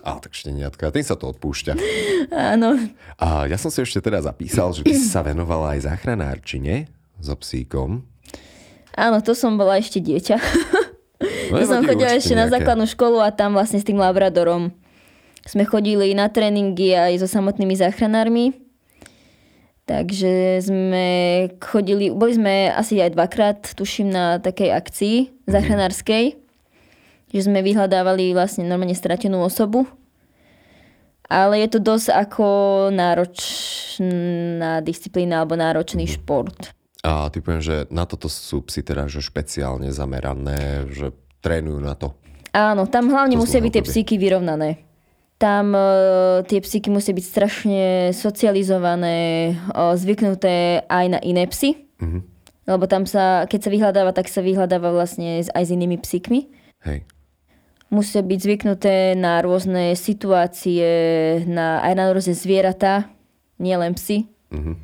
A 0.00 0.16
tak 0.16 0.32
šteniatka, 0.32 0.88
tým 0.88 1.04
sa 1.04 1.14
to 1.14 1.28
odpúšťa. 1.30 1.76
áno. 2.32 2.80
A 3.14 3.44
ja 3.44 3.54
som 3.54 3.68
si 3.68 3.78
ešte 3.78 4.00
teda 4.00 4.24
zapísal, 4.24 4.72
že 4.72 4.82
ty 4.82 4.96
sa 4.96 5.20
venovala 5.20 5.76
aj 5.76 5.84
záchranárčine 5.84 6.88
so 7.20 7.36
psíkom. 7.36 8.00
Áno, 8.96 9.20
to 9.20 9.36
som 9.36 9.60
bola 9.60 9.76
ešte 9.76 10.00
dieťa. 10.00 10.36
No, 11.52 11.60
Ja 11.60 11.68
som 11.68 11.84
chodila 11.84 12.16
ešte 12.16 12.32
na 12.32 12.44
nejaké. 12.44 12.54
základnú 12.56 12.88
školu 12.88 13.20
a 13.20 13.28
tam 13.28 13.52
vlastne 13.52 13.76
s 13.76 13.84
tým 13.84 14.00
labradorom 14.00 14.72
sme 15.46 15.62
chodili 15.62 16.12
na 16.12 16.26
tréningy 16.26 16.92
aj 16.92 17.22
so 17.22 17.28
samotnými 17.30 17.78
záchranármi. 17.78 18.66
Takže 19.86 20.66
sme 20.66 21.06
chodili, 21.62 22.10
boli 22.10 22.34
sme 22.34 22.74
asi 22.74 22.98
aj 22.98 23.14
dvakrát, 23.14 23.58
tuším, 23.78 24.10
na 24.10 24.42
takej 24.42 24.74
akcii 24.74 25.16
záchranárskej, 25.46 26.34
že 27.30 27.40
sme 27.40 27.62
vyhľadávali 27.62 28.34
vlastne 28.34 28.66
normálne 28.66 28.98
stratenú 28.98 29.38
osobu. 29.46 29.86
Ale 31.30 31.62
je 31.62 31.78
to 31.78 31.78
dosť 31.82 32.08
ako 32.14 32.46
náročná 32.94 34.82
disciplína 34.82 35.42
alebo 35.42 35.54
náročný 35.54 36.06
šport. 36.10 36.74
A 37.06 37.30
typujem, 37.30 37.62
že 37.62 37.76
na 37.90 38.02
toto 38.10 38.26
sú 38.26 38.66
psi 38.66 38.82
teda 38.82 39.06
že 39.06 39.22
špeciálne 39.22 39.94
zamerané, 39.94 40.90
že 40.90 41.14
trénujú 41.38 41.78
na 41.78 41.94
to. 41.94 42.18
Áno, 42.50 42.90
tam 42.90 43.06
hlavne 43.06 43.38
To 43.38 43.46
musia 43.46 43.62
byť 43.62 43.72
tie 43.78 43.84
psíky 43.86 44.14
vyrovnané. 44.18 44.82
Tam 45.36 45.76
e, 45.76 45.80
tie 46.48 46.64
psíky 46.64 46.88
musia 46.88 47.12
byť 47.12 47.26
strašne 47.28 47.84
socializované, 48.16 49.52
e, 49.52 49.92
zvyknuté 50.00 50.88
aj 50.88 51.06
na 51.12 51.18
iné 51.20 51.44
psy. 51.52 51.76
Mhm. 52.00 52.20
Lebo 52.66 52.90
tam 52.90 53.06
sa, 53.06 53.46
keď 53.46 53.60
sa 53.62 53.70
vyhľadáva, 53.70 54.10
tak 54.10 54.26
sa 54.26 54.42
vyhľadáva 54.42 54.90
vlastne 54.90 55.46
aj 55.46 55.64
s 55.64 55.70
inými 55.70 56.02
psíkmi. 56.02 56.50
Hej. 56.82 57.06
Musia 57.94 58.18
byť 58.18 58.38
zvyknuté 58.42 59.14
na 59.14 59.38
rôzne 59.38 59.94
situácie, 59.94 60.90
na, 61.46 61.78
aj 61.86 61.92
na 61.94 62.04
rôzne 62.10 62.34
zvieratá, 62.34 63.06
nielen 63.62 63.94
psy. 63.94 64.26
Mhm. 64.50 64.74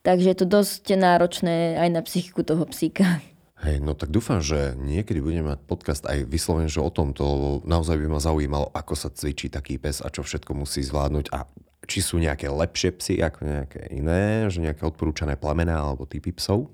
Takže 0.00 0.32
je 0.32 0.36
to 0.40 0.46
dosť 0.48 0.96
náročné 0.96 1.76
aj 1.76 1.88
na 1.92 2.00
psychiku 2.00 2.40
toho 2.40 2.64
psíka. 2.64 3.20
Hej, 3.60 3.84
no 3.84 3.92
tak 3.92 4.08
dúfam, 4.08 4.40
že 4.40 4.72
niekedy 4.72 5.20
budeme 5.20 5.52
mať 5.52 5.60
podcast 5.68 6.08
aj 6.08 6.24
vyslovený, 6.24 6.72
že 6.72 6.80
o 6.80 6.88
tomto, 6.88 7.60
naozaj 7.68 8.00
by 8.00 8.08
ma 8.08 8.16
zaujímalo, 8.16 8.72
ako 8.72 8.96
sa 8.96 9.12
cvičí 9.12 9.52
taký 9.52 9.76
pes 9.76 10.00
a 10.00 10.08
čo 10.08 10.24
všetko 10.24 10.56
musí 10.56 10.80
zvládnuť 10.80 11.28
a 11.28 11.44
či 11.84 12.00
sú 12.00 12.16
nejaké 12.16 12.48
lepšie 12.48 12.96
psy 12.96 13.14
ako 13.20 13.44
nejaké 13.44 13.92
iné, 13.92 14.48
že 14.48 14.64
nejaké 14.64 14.80
odporúčané 14.88 15.36
plemená 15.36 15.76
alebo 15.76 16.08
typy 16.08 16.32
psov. 16.32 16.72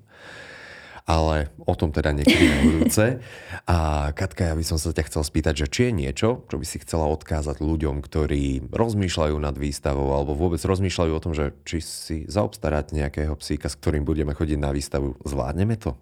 Ale 1.07 1.51
o 1.63 1.71
tom 1.71 1.95
teda 1.95 2.11
niekedy 2.11 2.51
na 2.51 2.59
budúce. 2.67 3.23
A 3.63 4.11
Katka, 4.11 4.51
ja 4.51 4.55
by 4.59 4.63
som 4.63 4.75
sa 4.75 4.91
ťa 4.91 5.07
chcel 5.07 5.23
spýtať, 5.23 5.53
že 5.63 5.67
či 5.71 5.81
je 5.87 5.91
niečo, 5.95 6.43
čo 6.51 6.55
by 6.59 6.65
si 6.67 6.83
chcela 6.83 7.07
odkázať 7.07 7.63
ľuďom, 7.63 8.03
ktorí 8.03 8.67
rozmýšľajú 8.67 9.35
nad 9.39 9.55
výstavou 9.55 10.11
alebo 10.11 10.35
vôbec 10.35 10.59
rozmýšľajú 10.59 11.11
o 11.15 11.23
tom, 11.23 11.31
že 11.31 11.55
či 11.63 11.79
si 11.79 12.17
zaobstarať 12.27 12.91
nejakého 12.91 13.35
psíka, 13.39 13.71
s 13.71 13.79
ktorým 13.79 14.03
budeme 14.03 14.35
chodiť 14.35 14.59
na 14.59 14.75
výstavu. 14.75 15.15
Zvládneme 15.23 15.79
to? 15.79 15.95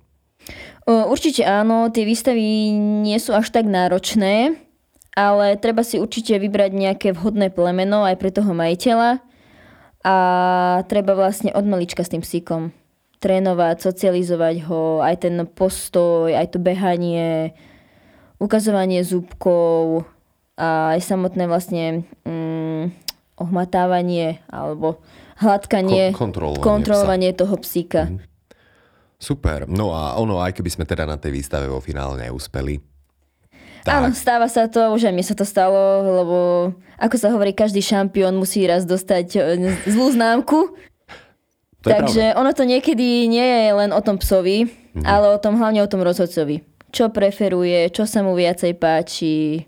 Určite 0.86 1.42
áno, 1.42 1.90
tie 1.90 2.06
výstavy 2.06 2.70
nie 3.02 3.18
sú 3.18 3.34
až 3.34 3.50
tak 3.50 3.66
náročné, 3.66 4.54
ale 5.18 5.58
treba 5.58 5.82
si 5.82 5.98
určite 5.98 6.38
vybrať 6.38 6.72
nejaké 6.76 7.10
vhodné 7.16 7.50
plemeno 7.50 8.06
aj 8.06 8.20
pre 8.22 8.30
toho 8.30 8.54
majiteľa 8.54 9.24
a 10.06 10.16
treba 10.86 11.18
vlastne 11.18 11.50
od 11.56 11.66
malička 11.66 12.06
s 12.06 12.14
tým 12.14 12.22
psíkom 12.22 12.70
trénovať, 13.18 13.82
socializovať 13.82 14.56
ho, 14.70 15.02
aj 15.02 15.26
ten 15.26 15.34
postoj, 15.50 16.30
aj 16.30 16.54
to 16.54 16.62
behanie, 16.62 17.58
ukazovanie 18.38 19.02
zúbkov 19.02 20.06
a 20.62 20.94
aj 20.94 21.02
samotné 21.02 21.50
vlastne 21.50 22.06
mm, 22.22 22.94
ohmatávanie 23.42 24.46
alebo 24.46 25.02
hladkanie, 25.42 26.14
Kon- 26.14 26.30
kontrolovanie 26.30 26.62
kontrolovanie 26.62 27.32
toho 27.34 27.56
psíka. 27.58 28.14
Super. 29.26 29.66
No 29.66 29.90
a 29.98 30.14
ono, 30.22 30.38
aj 30.38 30.54
keby 30.54 30.70
sme 30.70 30.86
teda 30.86 31.10
na 31.10 31.18
tej 31.18 31.34
výstave 31.34 31.66
vo 31.66 31.82
finále 31.82 32.30
neúspeli. 32.30 32.78
Áno, 33.86 34.14
stáva 34.14 34.46
sa 34.50 34.70
to, 34.70 34.94
už 34.94 35.10
aj 35.10 35.14
mne 35.14 35.26
sa 35.26 35.38
to 35.38 35.46
stalo, 35.46 35.78
lebo 36.02 36.38
ako 36.98 37.16
sa 37.18 37.30
hovorí, 37.34 37.54
každý 37.54 37.82
šampión 37.86 38.34
musí 38.38 38.66
raz 38.66 38.86
dostať 38.86 39.28
e, 39.34 39.40
zlú 39.90 40.10
známku. 40.14 40.74
To 41.86 41.88
Takže 41.94 42.34
ono 42.34 42.50
to 42.54 42.66
niekedy 42.66 43.30
nie 43.30 43.46
je 43.46 43.70
len 43.78 43.94
o 43.94 44.02
tom 44.02 44.18
psovi, 44.18 44.66
Mhm. 44.96 45.06
ale 45.06 45.28
o 45.36 45.38
tom 45.38 45.60
hlavne 45.60 45.84
o 45.86 45.92
tom 45.92 46.02
rozhodcovi. 46.02 46.64
Čo 46.90 47.12
preferuje, 47.12 47.92
čo 47.92 48.08
sa 48.08 48.24
mu 48.24 48.34
viacej 48.34 48.74
páči. 48.80 49.68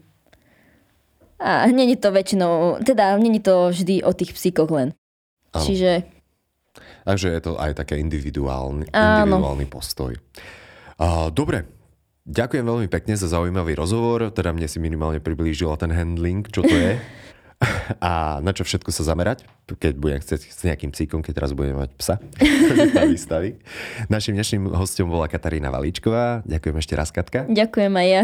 A 1.38 1.70
není 1.70 1.94
to 2.00 2.10
väčšinou, 2.10 2.82
teda 2.82 3.14
není 3.22 3.38
to 3.38 3.70
vždy 3.70 4.02
o 4.02 4.16
tých 4.16 4.34
psíkoch 4.34 4.72
len. 4.74 4.98
Áno. 5.54 5.62
Čiže 5.62 6.17
Takže 7.04 7.28
je 7.32 7.42
to 7.42 7.52
aj 7.56 7.72
také 7.78 7.98
individuálny, 7.98 8.92
Áno. 8.92 9.38
individuálny 9.38 9.66
postoj. 9.66 10.14
A, 10.98 11.30
dobre, 11.30 11.68
ďakujem 12.26 12.66
veľmi 12.66 12.88
pekne 12.90 13.14
za 13.16 13.30
zaujímavý 13.30 13.78
rozhovor, 13.78 14.34
teda 14.34 14.52
mne 14.52 14.68
si 14.68 14.82
minimálne 14.82 15.22
priblížila 15.22 15.78
ten 15.78 15.94
handling, 15.94 16.46
čo 16.50 16.62
to 16.62 16.74
je. 16.74 16.98
A 17.98 18.38
na 18.46 18.54
čo 18.54 18.62
všetko 18.62 18.94
sa 18.94 19.02
zamerať, 19.02 19.42
keď 19.66 19.98
budem 19.98 20.22
chcieť 20.22 20.42
s 20.46 20.62
nejakým 20.62 20.94
psíkom, 20.94 21.26
keď 21.26 21.42
teraz 21.42 21.58
budem 21.58 21.74
mať 21.74 21.90
psa 21.98 22.22
na 22.94 23.04
výstavy. 23.10 23.58
Našim 24.14 24.38
dnešným 24.38 24.70
hostom 24.78 25.10
bola 25.10 25.26
Katarína 25.26 25.74
Valíčková. 25.74 26.46
Ďakujem 26.46 26.78
ešte 26.78 26.94
raz, 26.94 27.10
Katka. 27.10 27.50
ďakujem 27.50 27.94
aj 27.98 28.08
ja. 28.14 28.24